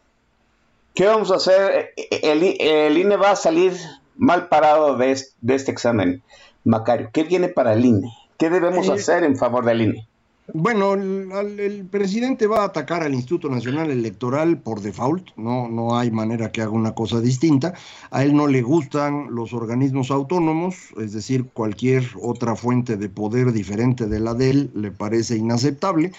[0.95, 1.93] ¿Qué vamos a hacer?
[1.97, 3.73] El, INE va a salir
[4.17, 6.23] mal parado de este, examen,
[6.65, 7.11] Macario.
[7.13, 8.13] ¿Qué viene para el INE?
[8.39, 10.09] ¿Qué debemos eh, hacer en favor del INE?
[10.53, 16.11] Bueno, el, presidente va a atacar al Instituto Nacional Electoral por default, no, no hay
[16.11, 17.75] manera que haga una cosa distinta.
[18.11, 23.53] A él no le gustan los organismos autónomos, es decir, cualquier otra fuente de poder
[23.53, 26.13] diferente de la de él le parece inaceptable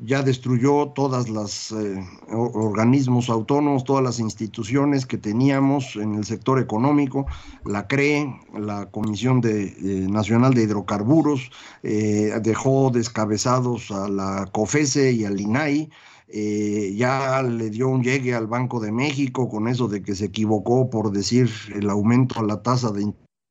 [0.00, 6.58] ya destruyó todas las eh, organismos autónomos, todas las instituciones que teníamos en el sector
[6.58, 7.26] económico,
[7.64, 11.50] la CRE, la Comisión de, eh, Nacional de Hidrocarburos,
[11.82, 15.90] eh, dejó descabezados a la COFESE y al INAI,
[16.96, 20.88] ya le dio un llegue al Banco de México con eso de que se equivocó
[20.88, 23.02] por decir el aumento a la tasa de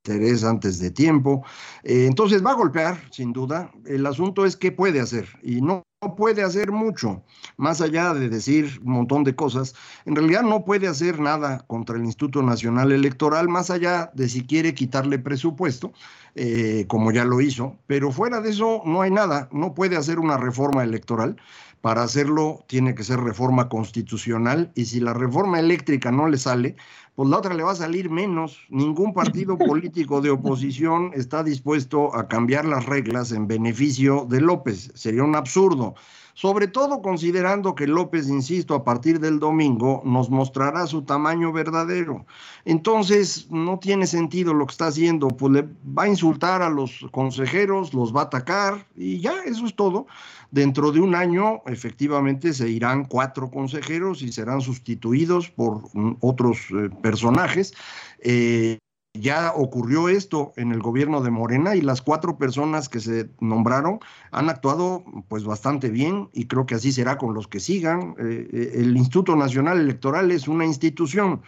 [0.03, 1.43] interés antes de tiempo.
[1.83, 3.71] entonces va a golpear, sin duda.
[3.85, 5.83] El asunto es qué puede hacer y no
[6.17, 7.23] puede hacer mucho,
[7.57, 9.75] más allá de decir un montón de cosas,
[10.05, 14.43] en realidad no puede hacer nada contra el Instituto Nacional Electoral, más allá de si
[14.43, 15.93] quiere quitarle presupuesto,
[16.33, 20.17] eh, como ya lo hizo, pero fuera de eso no hay nada, no puede hacer
[20.17, 21.37] una reforma electoral.
[21.81, 26.75] Para hacerlo tiene que ser reforma constitucional y si la reforma eléctrica no le sale,
[27.15, 28.59] pues la otra le va a salir menos.
[28.69, 34.91] Ningún partido político de oposición está dispuesto a cambiar las reglas en beneficio de López.
[34.95, 35.95] Sería un absurdo.
[36.41, 42.25] Sobre todo considerando que López, insisto, a partir del domingo nos mostrará su tamaño verdadero.
[42.65, 47.05] Entonces, no tiene sentido lo que está haciendo, pues le va a insultar a los
[47.11, 50.07] consejeros, los va a atacar y ya, eso es todo.
[50.49, 55.83] Dentro de un año, efectivamente, se irán cuatro consejeros y serán sustituidos por
[56.21, 57.71] otros eh, personajes.
[58.17, 58.79] Eh,
[59.13, 63.99] ya ocurrió esto en el gobierno de Morena y las cuatro personas que se nombraron
[64.31, 68.15] han actuado pues bastante bien y creo que así será con los que sigan.
[68.19, 71.41] Eh, el Instituto Nacional Electoral es una institución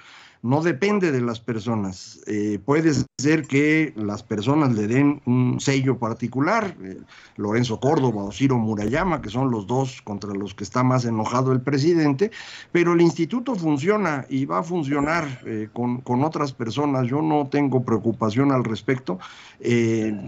[0.43, 2.19] no depende de las personas.
[2.27, 6.99] Eh, puede ser que las personas le den un sello particular, eh,
[7.37, 11.53] Lorenzo Córdoba o Ciro Murayama, que son los dos contra los que está más enojado
[11.53, 12.29] el presidente,
[12.73, 17.07] pero el instituto funciona y va a funcionar eh, con, con, otras personas.
[17.07, 19.19] Yo no tengo preocupación al respecto.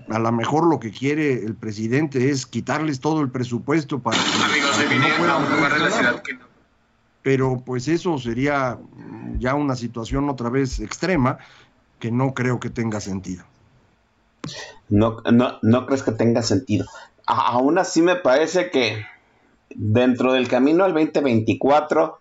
[0.09, 4.95] a lo mejor lo que quiere el presidente es quitarles todo el presupuesto para que,
[4.97, 6.54] no puedan
[7.25, 8.77] pero pues eso sería
[9.39, 11.39] ya una situación otra vez extrema
[11.97, 13.45] que no creo que tenga sentido.
[14.89, 16.85] No, no, no crees que tenga sentido.
[17.25, 19.07] aún así me parece que
[19.71, 22.19] dentro del camino al 2024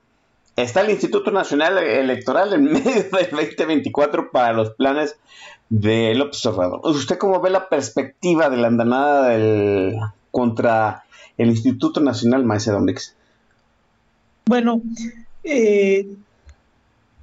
[0.56, 5.18] está el Instituto Nacional Electoral en medio del 2024 para los planes
[5.68, 6.80] del observador.
[6.82, 9.98] ¿Usted cómo ve la perspectiva de la andanada del,
[10.30, 11.04] contra
[11.36, 13.14] el Instituto Nacional Macedonix?
[14.46, 14.82] Bueno,
[15.42, 16.06] eh,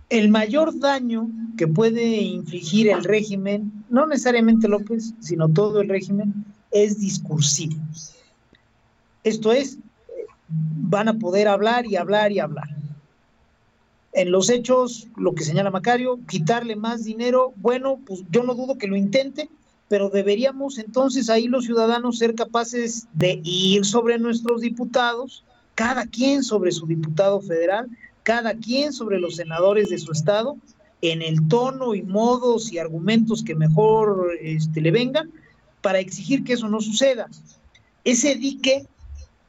[0.09, 6.33] el mayor daño que puede infligir el régimen, no necesariamente López, sino todo el régimen,
[6.71, 7.75] es discursivo.
[9.23, 9.77] Esto es,
[10.47, 12.69] van a poder hablar y hablar y hablar.
[14.13, 18.77] En los hechos, lo que señala Macario, quitarle más dinero, bueno, pues yo no dudo
[18.77, 19.47] que lo intente,
[19.87, 25.45] pero deberíamos entonces ahí los ciudadanos ser capaces de ir sobre nuestros diputados,
[25.81, 27.89] cada quien sobre su diputado federal,
[28.21, 30.55] cada quien sobre los senadores de su estado,
[31.01, 35.31] en el tono y modos y argumentos que mejor este, le vengan,
[35.81, 37.27] para exigir que eso no suceda.
[38.03, 38.85] Ese dique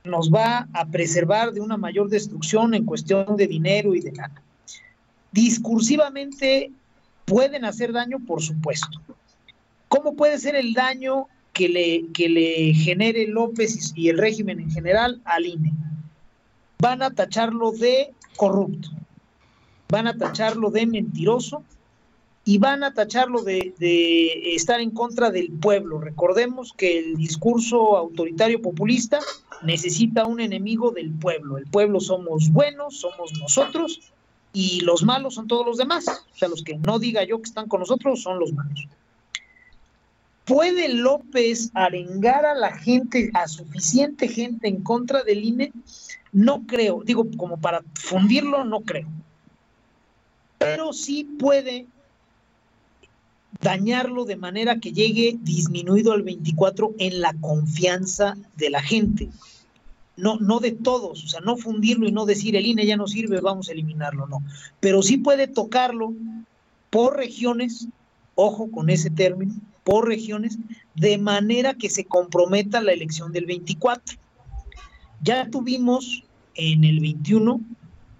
[0.04, 4.42] nos va a preservar de una mayor destrucción en cuestión de dinero y de gana.
[5.32, 6.72] Discursivamente
[7.26, 9.02] pueden hacer daño, por supuesto.
[9.88, 14.70] ¿Cómo puede ser el daño que le, que le genere López y el régimen en
[14.70, 15.74] general al INE?
[16.82, 18.88] Van a tacharlo de corrupto,
[19.88, 21.62] van a tacharlo de mentiroso
[22.44, 23.72] y van a tacharlo de,
[24.56, 26.00] estar en contra del pueblo.
[26.00, 29.20] Recordemos que el discurso autoritario populista
[29.62, 31.56] necesita un enemigo del pueblo.
[31.56, 34.12] El pueblo somos buenos, somos nosotros,
[34.52, 36.04] y los malos son todos los demás.
[36.08, 38.88] O sea, los que no diga yo que están con nosotros son los malos.
[40.44, 45.72] ¿Puede López arengar a la gente, a suficiente gente en contra del INE?
[46.32, 49.06] No creo, digo, como para fundirlo, no creo.
[50.58, 51.86] Pero sí puede
[53.60, 59.28] dañarlo de manera que llegue disminuido al 24 en la confianza de la gente.
[60.16, 63.06] No, no de todos, o sea, no fundirlo y no decir el INE ya no
[63.06, 64.42] sirve, vamos a eliminarlo, no.
[64.80, 66.12] Pero sí puede tocarlo
[66.90, 67.88] por regiones,
[68.34, 70.58] ojo con ese término, por regiones,
[70.94, 74.16] de manera que se comprometa la elección del 24.
[75.22, 76.24] Ya tuvimos
[76.54, 77.60] en el 21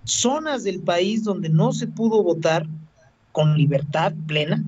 [0.05, 2.67] zonas del país donde no se pudo votar
[3.31, 4.63] con libertad plena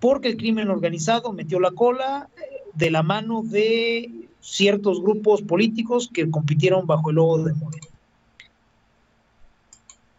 [0.00, 2.40] porque el crimen organizado metió la cola eh,
[2.74, 7.86] de la mano de ciertos grupos políticos que compitieron bajo el logo de Moreno.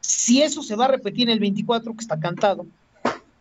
[0.01, 2.65] Si eso se va a repetir en el 24, que está cantado,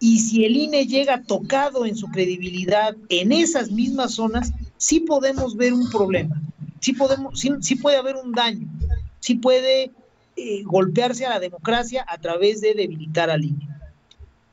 [0.01, 5.57] y si el INE llega tocado en su credibilidad en esas mismas zonas, sí podemos
[5.57, 6.41] ver un problema,
[6.81, 8.69] sí, podemos, sí, puede haber un daño,
[9.21, 9.91] sí puede
[10.37, 13.69] eh, golpearse a la democracia a través de debilitar al INE.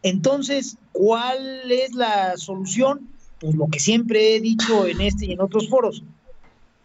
[0.01, 3.09] Entonces, ¿cuál es la solución?
[3.39, 6.03] Pues lo que siempre he dicho en este y en otros foros,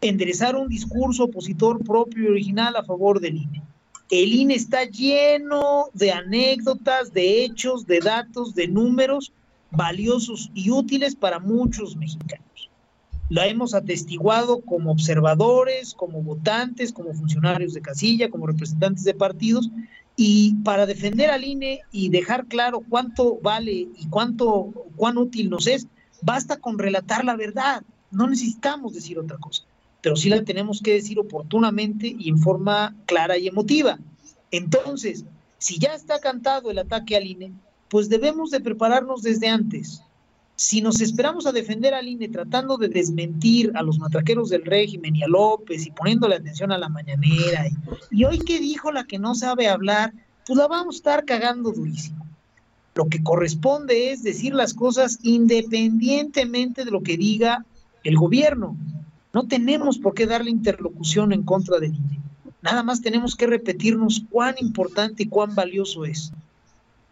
[0.02, 3.62] enderezar un discurso opositor propio y original a favor del INE
[4.10, 9.32] el INE está lleno de anécdotas, de hechos, de datos, de números
[9.70, 12.46] valiosos y útiles para muchos mexicanos.
[13.28, 19.70] la hemos atestiguado como observadores, como votantes, como funcionarios de casilla, como representantes de partidos,
[20.16, 25.68] y para defender al INE y dejar claro cuánto vale y cuánto, cuán útil nos
[25.68, 25.86] es,
[26.22, 29.62] basta con relatar la verdad, no necesitamos decir otra cosa,
[30.00, 33.98] pero sí la tenemos que decir oportunamente y en forma clara y emotiva.
[34.50, 35.24] Entonces,
[35.58, 37.52] si ya está cantado el ataque al INE,
[37.88, 40.02] pues debemos de prepararnos desde antes.
[40.56, 45.16] Si nos esperamos a defender al INE tratando de desmentir a los matraqueros del régimen
[45.16, 47.66] y a López y poniéndole atención a la mañanera,
[48.10, 50.12] y, hoy que dijo la que no sabe hablar,
[50.46, 52.26] pues la vamos a estar cagando durísimo.
[52.94, 57.64] Lo que corresponde es decir las cosas independientemente de lo que diga
[58.04, 58.76] el gobierno.
[59.32, 62.20] No tenemos por qué darle interlocución en contra del INE.
[62.62, 66.32] Nada más tenemos que repetirnos cuán importante y cuán valioso es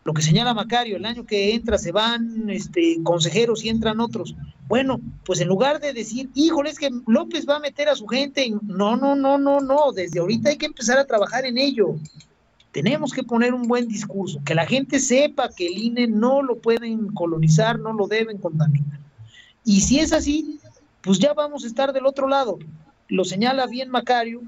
[0.09, 4.35] lo que señala Macario, el año que entra se van este, consejeros y entran otros.
[4.67, 8.07] Bueno, pues en lugar de decir, híjole, es que López va a meter a su
[8.07, 11.97] gente, no, no, no, no, no, desde ahorita hay que empezar a trabajar en ello.
[12.73, 16.57] Tenemos que poner un buen discurso, que la gente sepa que el INE no lo
[16.57, 19.01] pueden colonizar, no lo deben contaminar.
[19.63, 20.59] Y si es así,
[21.03, 22.59] pues ya vamos a estar del otro lado.
[23.09, 24.43] Lo señala bien Macario,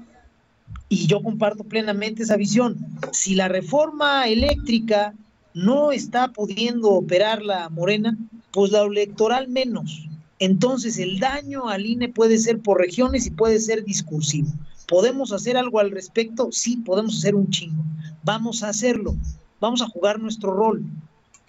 [0.91, 2.77] y yo comparto plenamente esa visión.
[3.13, 5.13] Si la reforma eléctrica
[5.53, 8.17] no está pudiendo operar la Morena,
[8.51, 10.05] pues la electoral menos.
[10.39, 14.49] Entonces el daño al INE puede ser por regiones y puede ser discursivo.
[14.85, 16.49] ¿Podemos hacer algo al respecto?
[16.51, 17.83] Sí, podemos hacer un chingo.
[18.23, 19.15] Vamos a hacerlo.
[19.61, 20.83] Vamos a jugar nuestro rol.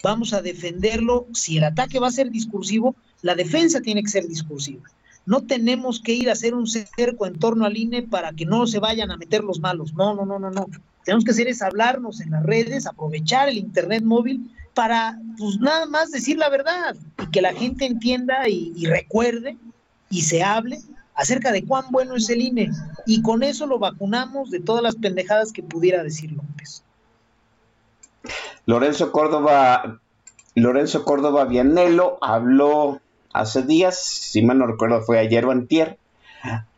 [0.03, 1.27] Vamos a defenderlo.
[1.33, 4.83] Si el ataque va a ser discursivo, la defensa tiene que ser discursiva.
[5.25, 8.67] No tenemos que ir a hacer un cerco en torno al INE para que no
[8.67, 9.93] se vayan a meter los malos.
[9.93, 10.67] No, no, no, no, no
[11.03, 15.85] tenemos que hacer es hablarnos en las redes, aprovechar el Internet móvil para, pues nada
[15.85, 19.57] más decir la verdad y que la gente entienda y, recuerde
[20.09, 20.79] y se hable
[21.15, 22.71] acerca de cuán bueno es el INE.
[23.05, 26.83] Y con eso lo vacunamos de todas las pendejadas que pudiera decir López.
[28.65, 29.99] Lorenzo Córdoba,
[30.55, 33.01] Lorenzo Córdoba Vianello habló
[33.33, 35.97] hace días, si mal no recuerdo fue ayer o antier,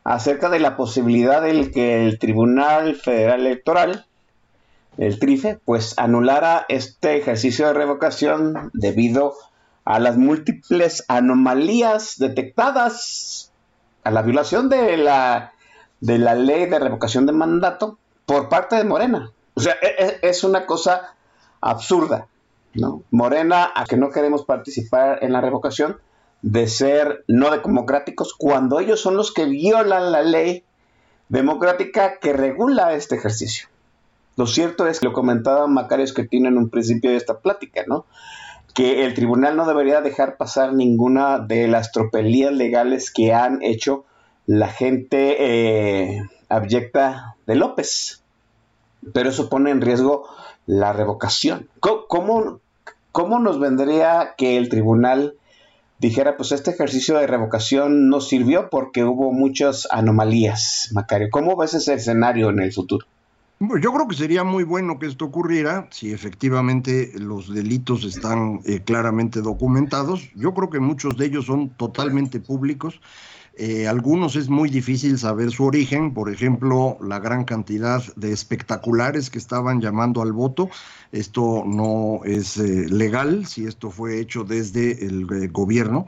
[0.04, 4.06] acerca de la posibilidad de que el Tribunal Federal Electoral
[4.98, 9.34] el TRIFE, pues anulara este ejercicio de revocación debido
[9.84, 13.52] a las múltiples anomalías detectadas
[14.04, 15.54] a la violación de la,
[16.00, 19.32] de la ley de revocación de mandato por parte de Morena.
[19.54, 21.16] O sea, es, e, es una cosa
[21.62, 22.28] absurda,
[22.74, 23.04] ¿no?
[23.12, 25.98] Morena, a que no queremos participar en la revocación,
[26.46, 30.64] de ser no democráticos, cuando ellos son los que violan la ley
[31.28, 33.68] democrática que regula este ejercicio.
[34.38, 38.06] Lo cierto es que lo comentaba Macario que tienen un principio de esta plática, ¿no?
[38.76, 44.06] Que el tribunal no debería dejar pasar ninguna de las tropelías legales que han hecho
[44.46, 48.22] la gente eh, abyecta de López.
[49.14, 50.28] Pero eso pone en riesgo
[50.68, 51.70] la revocación.
[51.80, 52.60] ¿Cómo,
[53.12, 55.40] cómo nos vendría que el tribunal
[56.00, 61.30] dijera, pues este ejercicio de revocación no sirvió porque hubo muchas anomalías, Macario?
[61.32, 63.06] ¿Cómo ves ese escenario en el futuro?
[63.60, 68.82] Yo creo que sería muy bueno que esto ocurriera si efectivamente los delitos están eh,
[68.82, 70.30] claramente documentados.
[70.36, 73.00] Yo creo que muchos de ellos son totalmente públicos.
[73.58, 79.30] Eh, algunos es muy difícil saber su origen, por ejemplo, la gran cantidad de espectaculares
[79.30, 80.70] que estaban llamando al voto.
[81.14, 86.06] Esto no es eh, legal si esto fue hecho desde el gobierno.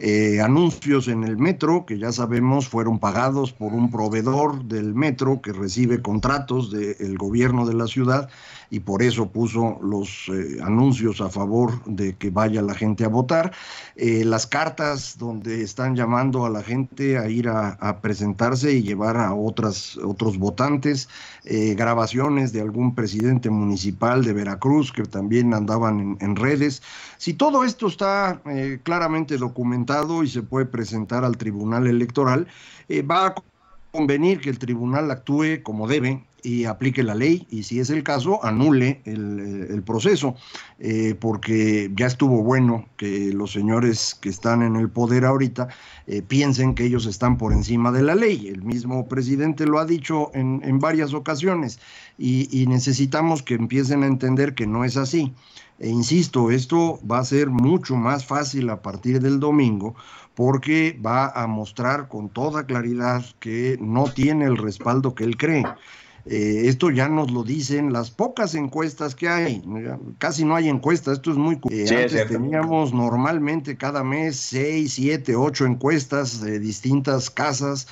[0.00, 5.40] Eh, anuncios en el metro, que ya sabemos fueron pagados por un proveedor del metro
[5.40, 8.28] que recibe contratos del gobierno de la ciudad
[8.70, 13.08] y por eso puso los eh, anuncios a favor de que vaya la gente a
[13.08, 13.52] votar.
[13.96, 19.16] Eh, las cartas donde están llamando a la gente a ir a, presentarse y llevar
[19.16, 21.08] a otras, otros votantes,
[21.44, 26.82] grabaciones de algún presidente municipal de Veracruz que también andaban en, en redes.
[27.16, 28.40] Si todo esto está
[28.82, 32.46] claramente documentado, y se puede presentar al Tribunal Electoral,
[32.88, 33.34] eh, va a
[33.90, 38.02] convenir que el tribunal actúe como debe y aplique la ley y si es el
[38.02, 40.34] caso anule el, eh, proceso
[40.78, 45.68] eh, porque ya estuvo bueno que los señores que están en el poder ahorita
[46.26, 50.30] piensen que ellos están por encima de la ley el mismo presidente lo ha dicho
[50.32, 51.80] en, en varias ocasiones
[52.16, 55.34] y necesitamos que empiecen a entender que no es así
[55.78, 59.94] e insisto, esto va a ser mucho más fácil a partir del domingo
[60.34, 65.64] porque va a mostrar con toda claridad que no tiene el respaldo que él cree.
[66.30, 69.62] Eh, esto ya nos lo dicen las pocas encuestas que hay,
[70.18, 71.54] casi no hay encuestas, esto es muy...
[71.54, 77.88] antes teníamos normalmente cada mes seis, siete, ocho encuestas de distintas casas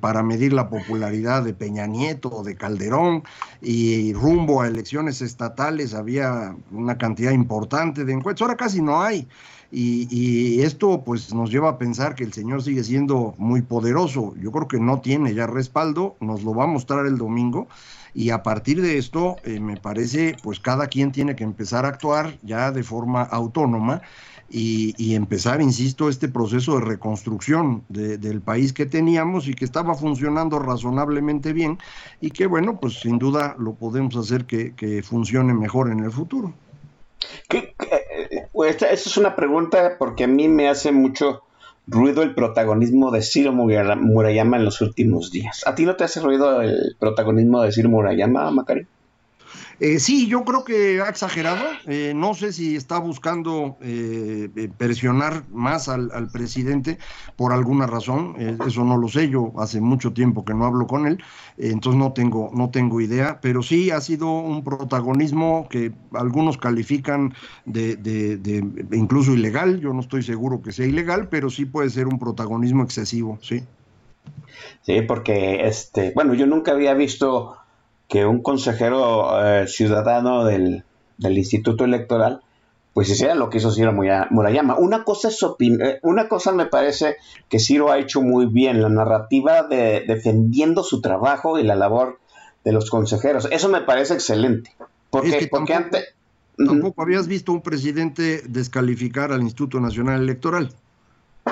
[0.00, 3.24] para medir la popularidad de Peña Nieto o de Calderón
[3.60, 9.28] y rumbo a elecciones estatales había una cantidad importante de encuestas, ahora casi no hay.
[9.70, 14.34] Y, esto pues nos lleva a pensar que el Señor sigue siendo muy poderoso.
[14.40, 17.68] Yo creo que no tiene ya respaldo, nos lo va a mostrar el domingo
[18.14, 21.88] y a partir de esto eh, me parece pues cada quien tiene que empezar a
[21.88, 24.00] actuar ya de forma autónoma
[24.48, 30.60] y, empezar, insisto, este proceso de reconstrucción del país que teníamos y que estaba funcionando
[30.60, 31.78] razonablemente bien
[32.20, 36.12] y que bueno pues sin duda lo podemos hacer que, que funcione mejor en el
[36.12, 36.54] futuro.
[37.48, 37.74] ¿Qué,
[38.64, 41.42] esta, es una pregunta porque a mí me hace mucho
[41.86, 45.62] ruido el protagonismo de Ciro Murayama en los últimos días.
[45.66, 48.86] ¿A ti no te hace ruido el protagonismo de Ciro Murayama, Macari?
[49.78, 51.62] Eh, sí, yo creo que ha exagerado.
[51.86, 56.98] Eh, no sé si está buscando eh, presionar más al, presidente
[57.36, 58.36] por alguna razón.
[58.66, 59.28] eso no lo sé.
[59.28, 61.22] Yo hace mucho tiempo que no hablo con él,
[61.58, 63.38] entonces no tengo, no tengo idea.
[63.42, 67.34] Pero sí ha sido un protagonismo que algunos califican
[67.66, 67.98] de,
[68.92, 69.80] incluso ilegal.
[69.80, 73.62] Yo no estoy seguro que sea ilegal, pero sí puede ser un protagonismo excesivo, sí.
[74.82, 77.56] Sí, porque este, bueno, yo nunca había visto
[78.08, 80.84] que un consejero eh, ciudadano del,
[81.18, 82.42] Instituto Electoral
[82.92, 84.76] pues hiciera lo que hizo Ciro Murayama.
[84.78, 87.16] Una cosa, es eh, una cosa me parece
[87.50, 92.18] que Ciro ha hecho muy bien, la narrativa de defendiendo su trabajo y la labor
[92.64, 93.48] de los consejeros.
[93.50, 94.74] Eso me parece excelente.
[95.10, 96.14] Porque, porque antes...
[96.56, 100.72] Tampoco habías visto un presidente descalificar al Instituto Nacional Electoral.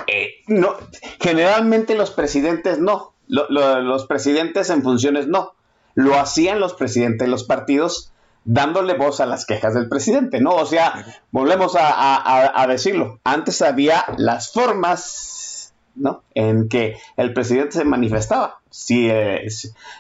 [0.07, 0.77] Eh, no,
[1.21, 3.13] generalmente los presidentes no.
[3.29, 5.53] los presidentes en funciones no
[5.95, 8.13] lo hacían los presidentes de los partidos
[8.45, 10.55] dándole voz a las quejas del presidente, ¿no?
[10.55, 16.23] O sea, volvemos a, decirlo, antes había las formas, ¿no?
[16.35, 18.61] En que el presidente se manifestaba.
[18.71, 19.47] Si, eh,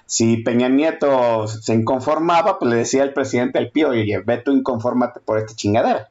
[0.06, 4.52] si Peña Nieto se inconformaba, pues le decía al presidente el pío, oye, ve tú
[4.52, 6.10] inconfórmate por esta chingadera.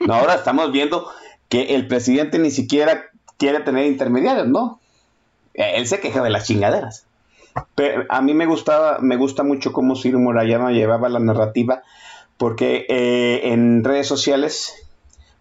[0.00, 1.10] No, ahora estamos viendo
[1.48, 3.06] que el presidente ni siquiera
[3.38, 4.78] quiere tener intermediarios, ¿no?
[5.54, 7.06] Él se queja de las chingaderas.
[8.08, 11.82] A mí me gustaba, me gusta mucho cómo Ciro Murayama llevaba la narrativa,
[12.36, 14.72] porque eh, en redes sociales,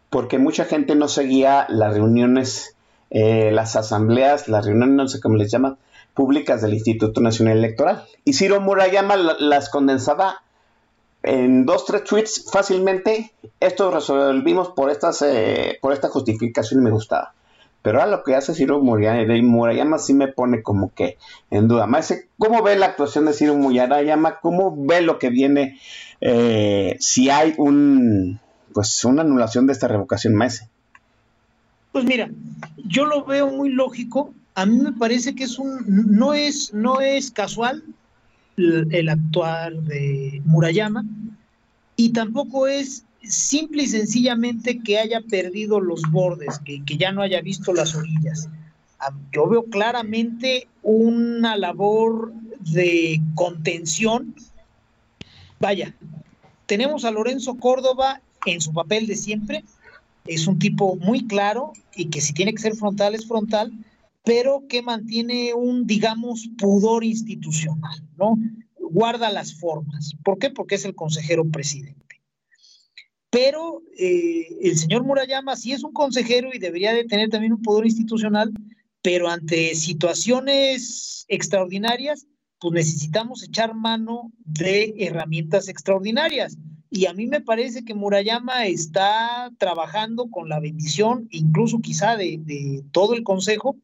[0.10, 2.76] porque mucha gente no seguía las reuniones,
[3.10, 5.78] eh, las asambleas, las reuniones, no sé cómo les llama,
[6.14, 8.04] públicas del Instituto Nacional Electoral.
[8.26, 10.42] Y Ciro Murayama las condensaba
[11.24, 13.32] en dos, tres tweets fácilmente.
[13.60, 17.34] Esto resolvimos por, estas, eh, por esta justificación y me gustaba.
[17.82, 21.18] Pero a lo que hace Ciro Murayama sí me pone como que
[21.50, 21.88] en duda.
[22.38, 24.40] ¿cómo ve la actuación de Ciro Murayama?
[24.40, 25.80] ¿Cómo ve lo que viene
[26.22, 28.40] eh, si hay un
[28.74, 30.70] pues una anulación de esta revocación, Maese?
[31.92, 32.30] Pues mira,
[32.86, 34.34] yo lo veo muy lógico.
[34.56, 37.84] A mí me parece que es un no es no es casual
[38.58, 41.04] el actuar de Murayama
[41.96, 47.42] y tampoco es simple y sencillamente que haya perdido los bordes, que, ya no haya
[47.42, 48.50] visto las orillas.
[49.00, 54.36] Ah, yo veo claramente una labor de contención.
[55.60, 55.96] Vaya,
[56.66, 59.64] tenemos a Lorenzo Córdoba en su papel de siempre.
[60.26, 63.72] Es un tipo muy claro y que si tiene que ser frontal es frontal,
[64.24, 68.38] pero que mantiene un, digamos, pudor institucional, ¿no?
[68.80, 70.16] Guarda las formas.
[70.24, 70.50] ¿Por qué?
[70.52, 72.11] Porque es el consejero presidente.
[73.32, 77.62] Pero eh, el señor Murayama sí es un consejero y debería de tener también un
[77.62, 78.52] poder institucional,
[79.02, 82.28] pero ante situaciones extraordinarias,
[82.60, 86.58] pues necesitamos echar mano de herramientas extraordinarias.
[86.90, 92.38] Y a mí me parece que Murayama está trabajando con la bendición, incluso quizá de,
[92.42, 93.78] de todo el Consejo,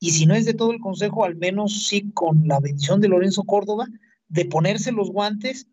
[0.00, 3.08] y si no es de todo el Consejo, al menos sí con la bendición de
[3.08, 3.86] Lorenzo Córdoba,
[4.28, 5.68] de ponerse los guantes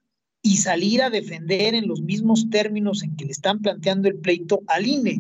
[0.46, 4.62] y salir a defender en los mismos términos en que le están planteando el pleito
[4.68, 5.20] al INE.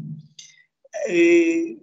[1.09, 1.79] Eh,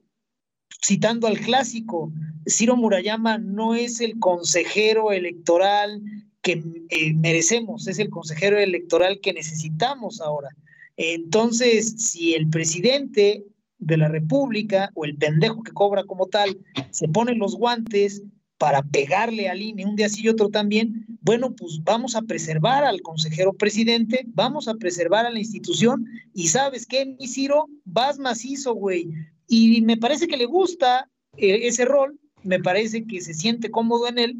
[0.81, 2.13] citando al clásico,
[2.49, 6.01] Ciro Murayama no es el consejero electoral
[6.41, 10.51] que eh, merecemos, es el consejero electoral que necesitamos ahora.
[10.97, 13.45] Entonces, si el presidente
[13.79, 16.57] de la República o el pendejo que cobra como tal
[16.91, 18.23] se pone los guantes
[18.63, 22.85] para pegarle al INE un día sí y otro también, bueno, pues vamos a preservar
[22.85, 28.21] al consejero presidente, vamos a preservar a la institución y sabes qué, mi Ciro, vas
[28.21, 29.09] macizo, güey.
[29.49, 34.07] Y me parece que le gusta eh, ese rol, me parece que se siente cómodo
[34.07, 34.37] en él.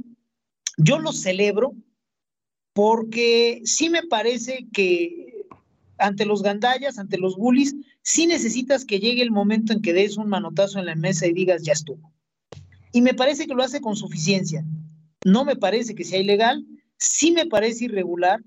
[0.77, 1.75] Yo lo celebro,
[2.75, 5.47] porque sí me parece que
[5.99, 10.17] ante los gandallas, ante los bullies, sí necesitas que llegue el momento en que des
[10.17, 12.12] un manotazo en la mesa y digas, ya estuvo.
[12.93, 14.65] Y me parece que lo hace con suficiencia.
[15.25, 16.65] No me parece que sea ilegal,
[16.99, 18.41] sí me parece irregular,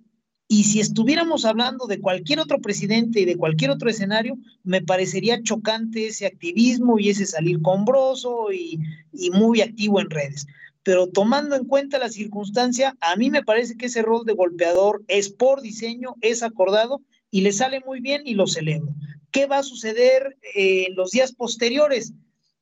[0.47, 5.41] y si estuviéramos hablando de cualquier otro presidente y de cualquier otro escenario, me parecería
[5.41, 8.79] chocante ese activismo y ese salir combroso y,
[9.11, 10.45] y muy activo en redes.
[10.83, 15.03] Pero tomando en cuenta la circunstancia, a mí me parece que ese rol de golpeador
[15.07, 17.01] es por diseño, es acordado
[17.31, 18.93] y le sale muy bien y lo celebro.
[19.31, 22.13] ¿Qué va a suceder eh, en los días posteriores?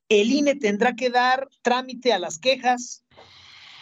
[0.08, 3.04] El INE tendrá que dar trámite a las quejas,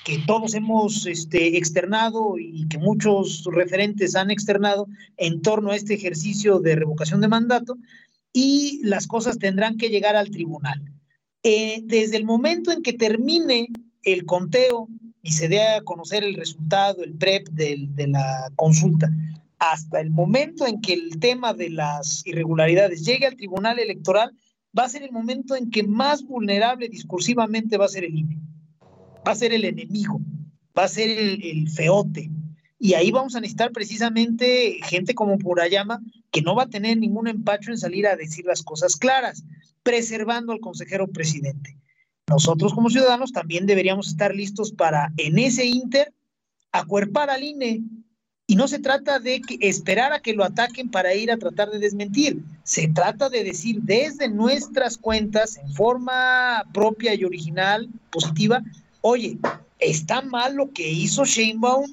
[0.05, 5.95] que todos hemos este, externado y que muchos referentes han externado en torno a este
[5.95, 7.77] ejercicio de revocación de mandato
[8.33, 10.83] y las cosas tendrán que llegar al tribunal.
[11.43, 13.69] Eh, desde el momento en que termine
[14.05, 14.89] el conteo
[15.23, 19.11] y se dé a conocer el resultado, el PREP de, de la consulta,
[19.59, 24.33] hasta el momento en que el tema de las irregularidades llegue al tribunal electoral,
[24.77, 28.43] va a ser el momento en que más vulnerable discursivamente va a ser el INE
[29.27, 30.21] va a ser el enemigo,
[30.77, 32.31] va a ser el, feote.
[32.79, 36.01] Y ahí vamos a necesitar precisamente gente como Purayama,
[36.31, 39.45] que no va a tener ningún empacho en salir a decir las cosas claras,
[39.83, 41.79] preservando al consejero presidente.
[42.29, 46.13] Nosotros como ciudadanos también deberíamos estar listos para, en ese inter,
[46.73, 47.83] acuerpar al INE.
[48.53, 51.71] Y no se trata de que esperar a que lo ataquen para ir a tratar
[51.71, 52.37] de desmentir.
[52.65, 58.63] Se trata de decir desde nuestras cuentas, en forma propia y original, positiva,
[59.01, 59.39] Oye,
[59.79, 61.93] está mal lo que hizo Sheinbaum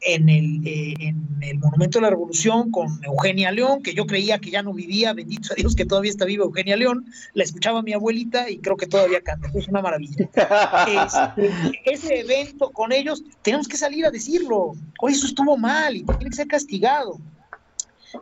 [0.00, 4.38] en el, eh, en el Monumento de la Revolución con Eugenia León, que yo creía
[4.38, 7.82] que ya no vivía, bendito a Dios que todavía está viva Eugenia León, la escuchaba
[7.82, 10.28] mi abuelita y creo que todavía canta, es una maravilla.
[11.84, 16.30] ese evento con ellos, tenemos que salir a decirlo, oye, eso estuvo mal y tiene
[16.30, 17.18] que ser castigado.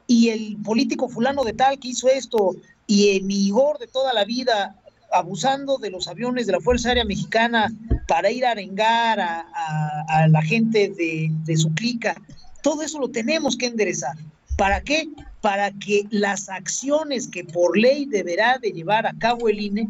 [0.06, 2.56] Y el político fulano de tal que hizo esto,
[2.86, 4.76] y en mi Igor de toda la vida,
[5.14, 7.72] abusando de los aviones de la Fuerza Aérea Mexicana
[8.08, 12.14] para ir a arengar a, la gente de, de su clica.
[12.62, 14.16] Todo eso lo tenemos que enderezar.
[14.56, 15.08] ¿Para qué?
[15.40, 19.88] Para que las acciones que por ley deberá de llevar a cabo el INE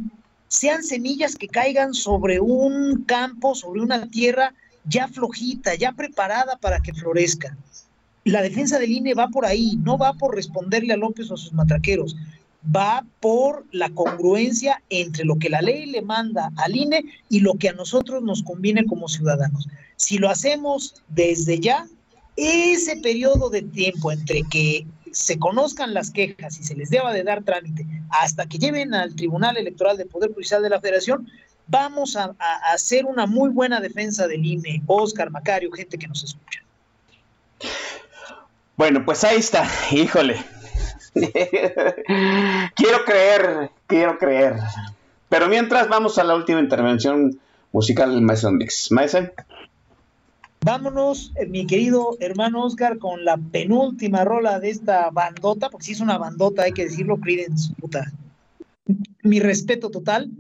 [0.49, 6.81] sean semillas que caigan sobre un campo, sobre una tierra ya flojita, ya preparada para
[6.81, 7.57] que florezca.
[8.25, 11.37] La defensa del INE va por ahí, no va por responderle a López o a
[11.37, 12.17] sus matraqueros,
[12.75, 17.55] va por la congruencia entre lo que la ley le manda al INE y lo
[17.55, 19.69] que a nosotros nos conviene como ciudadanos.
[19.97, 21.87] Si lo hacemos desde ya,
[22.37, 27.23] ese periodo de tiempo entre que se conozcan las quejas y se les deba de
[27.23, 31.29] dar trámite hasta que lleven al Tribunal Electoral del Poder Judicial de la Federación,
[31.69, 32.35] vamos a,
[32.73, 36.61] hacer una muy buena defensa del INE, Oscar, Macario, gente que nos escucha.
[38.77, 40.45] Bueno, pues ahí está, híjole,
[42.75, 44.57] quiero creer, quiero creer.
[45.29, 47.39] Pero mientras vamos a la última intervención
[47.73, 48.91] musical del Mason Mix.
[48.91, 49.33] Mason.
[50.65, 55.93] Vámonos, eh, mi querido hermano Oscar, con la penúltima rola de esta bandota, porque si
[55.93, 58.11] es una bandota, hay que decirlo, Creedence, puta.
[59.23, 60.31] Mi respeto total.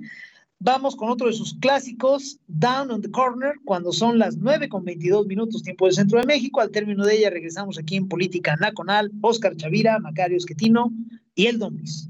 [0.60, 4.84] Vamos con otro de sus clásicos, Down on the Corner, cuando son las 9 con
[4.84, 6.60] 22 minutos tiempo del centro de México.
[6.60, 10.92] Al término de ella regresamos aquí en Política Nacional, Oscar Chavira, Macario Esquetino
[11.34, 12.08] y el Domis.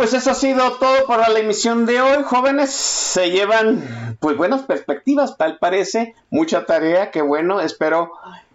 [0.00, 2.70] Pues eso ha sido todo para la emisión de hoy, jóvenes.
[2.70, 6.14] Se llevan, pues, buenas perspectivas, tal parece.
[6.30, 7.60] Mucha tarea, que bueno.
[7.60, 8.12] Espero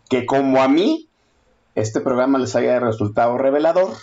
[0.10, 1.08] que como a mí,
[1.76, 3.94] este programa les haya resultado revelador.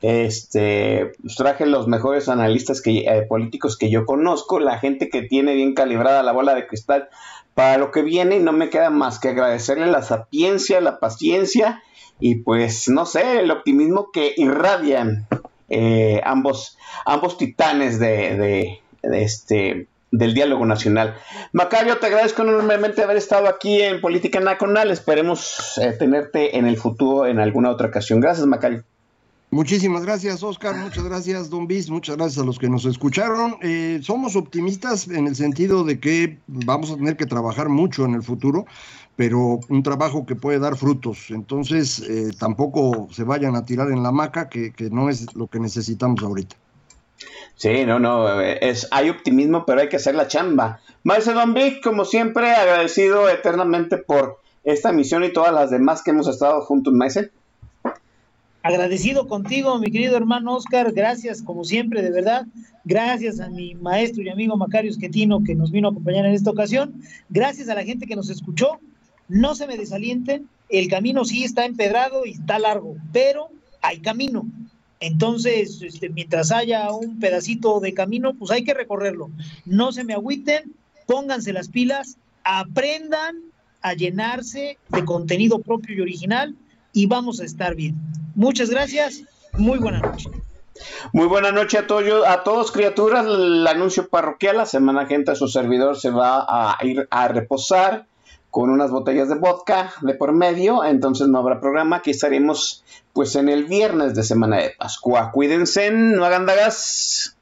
[0.00, 5.52] Este, pues, traje los mejores analistas eh, políticos que yo conozco, la gente que tiene
[5.52, 7.10] bien calibrada la bola de cristal
[7.52, 11.82] para lo que viene y no me queda más que agradecerle la sapiencia, la paciencia
[12.18, 15.26] y pues no sé, el optimismo que irradian
[15.68, 21.16] eh, ambos, ambos titanes de, este, del diálogo nacional.
[21.52, 24.90] Macario, te agradezco enormemente haber estado aquí en Política Nacional.
[24.90, 28.20] Esperemos eh, tenerte en el futuro en alguna otra ocasión.
[28.20, 28.84] Gracias, Macario.
[29.50, 30.74] Muchísimas gracias, Oscar.
[30.76, 31.88] Muchas gracias, Don Bis.
[31.88, 33.56] Muchas gracias a los que nos escucharon.
[33.62, 38.14] Eh, somos optimistas en el sentido de que vamos a tener que trabajar mucho en
[38.14, 38.66] el futuro
[39.16, 41.30] pero un trabajo que puede dar frutos.
[41.30, 45.58] Entonces, eh, tampoco se vayan a tirar en la maca, que, no es lo que
[45.58, 46.56] necesitamos ahorita.
[47.56, 50.80] Sí, no, no, es, hay optimismo, pero hay que hacer la chamba.
[51.02, 56.10] Maestro Don Vic, como siempre, agradecido eternamente por esta misión y todas las demás que
[56.10, 57.30] hemos estado juntos, Maestro.
[58.62, 62.46] Agradecido contigo, mi querido hermano Oscar, gracias como siempre, de verdad.
[62.84, 66.50] Gracias a mi maestro y amigo Macario Esquetino que nos vino a acompañar en esta
[66.50, 67.00] ocasión.
[67.30, 68.80] Gracias a la gente que nos escuchó
[69.28, 73.48] no se me desalienten, el camino sí está empedrado y está largo, pero
[73.82, 74.44] hay camino.
[75.00, 79.30] Entonces, este, mientras haya un pedacito de camino, pues hay que recorrerlo.
[79.64, 80.74] No se me agüiten,
[81.06, 83.36] pónganse las pilas, aprendan
[83.82, 86.56] a llenarse de contenido propio y original
[86.92, 87.94] y vamos a estar bien.
[88.34, 89.22] Muchas gracias,
[89.58, 90.30] muy buena noche.
[91.12, 93.24] Muy buena noche a todos, a todos criaturas.
[93.26, 98.06] El anuncio parroquial, la semana que entra su servidor se va a ir a reposar
[98.50, 103.34] con unas botellas de vodka de por medio, entonces no habrá programa, aquí estaremos pues
[103.36, 105.30] en el viernes de semana de Pascua.
[105.32, 107.36] Cuídense, no hagan dagas.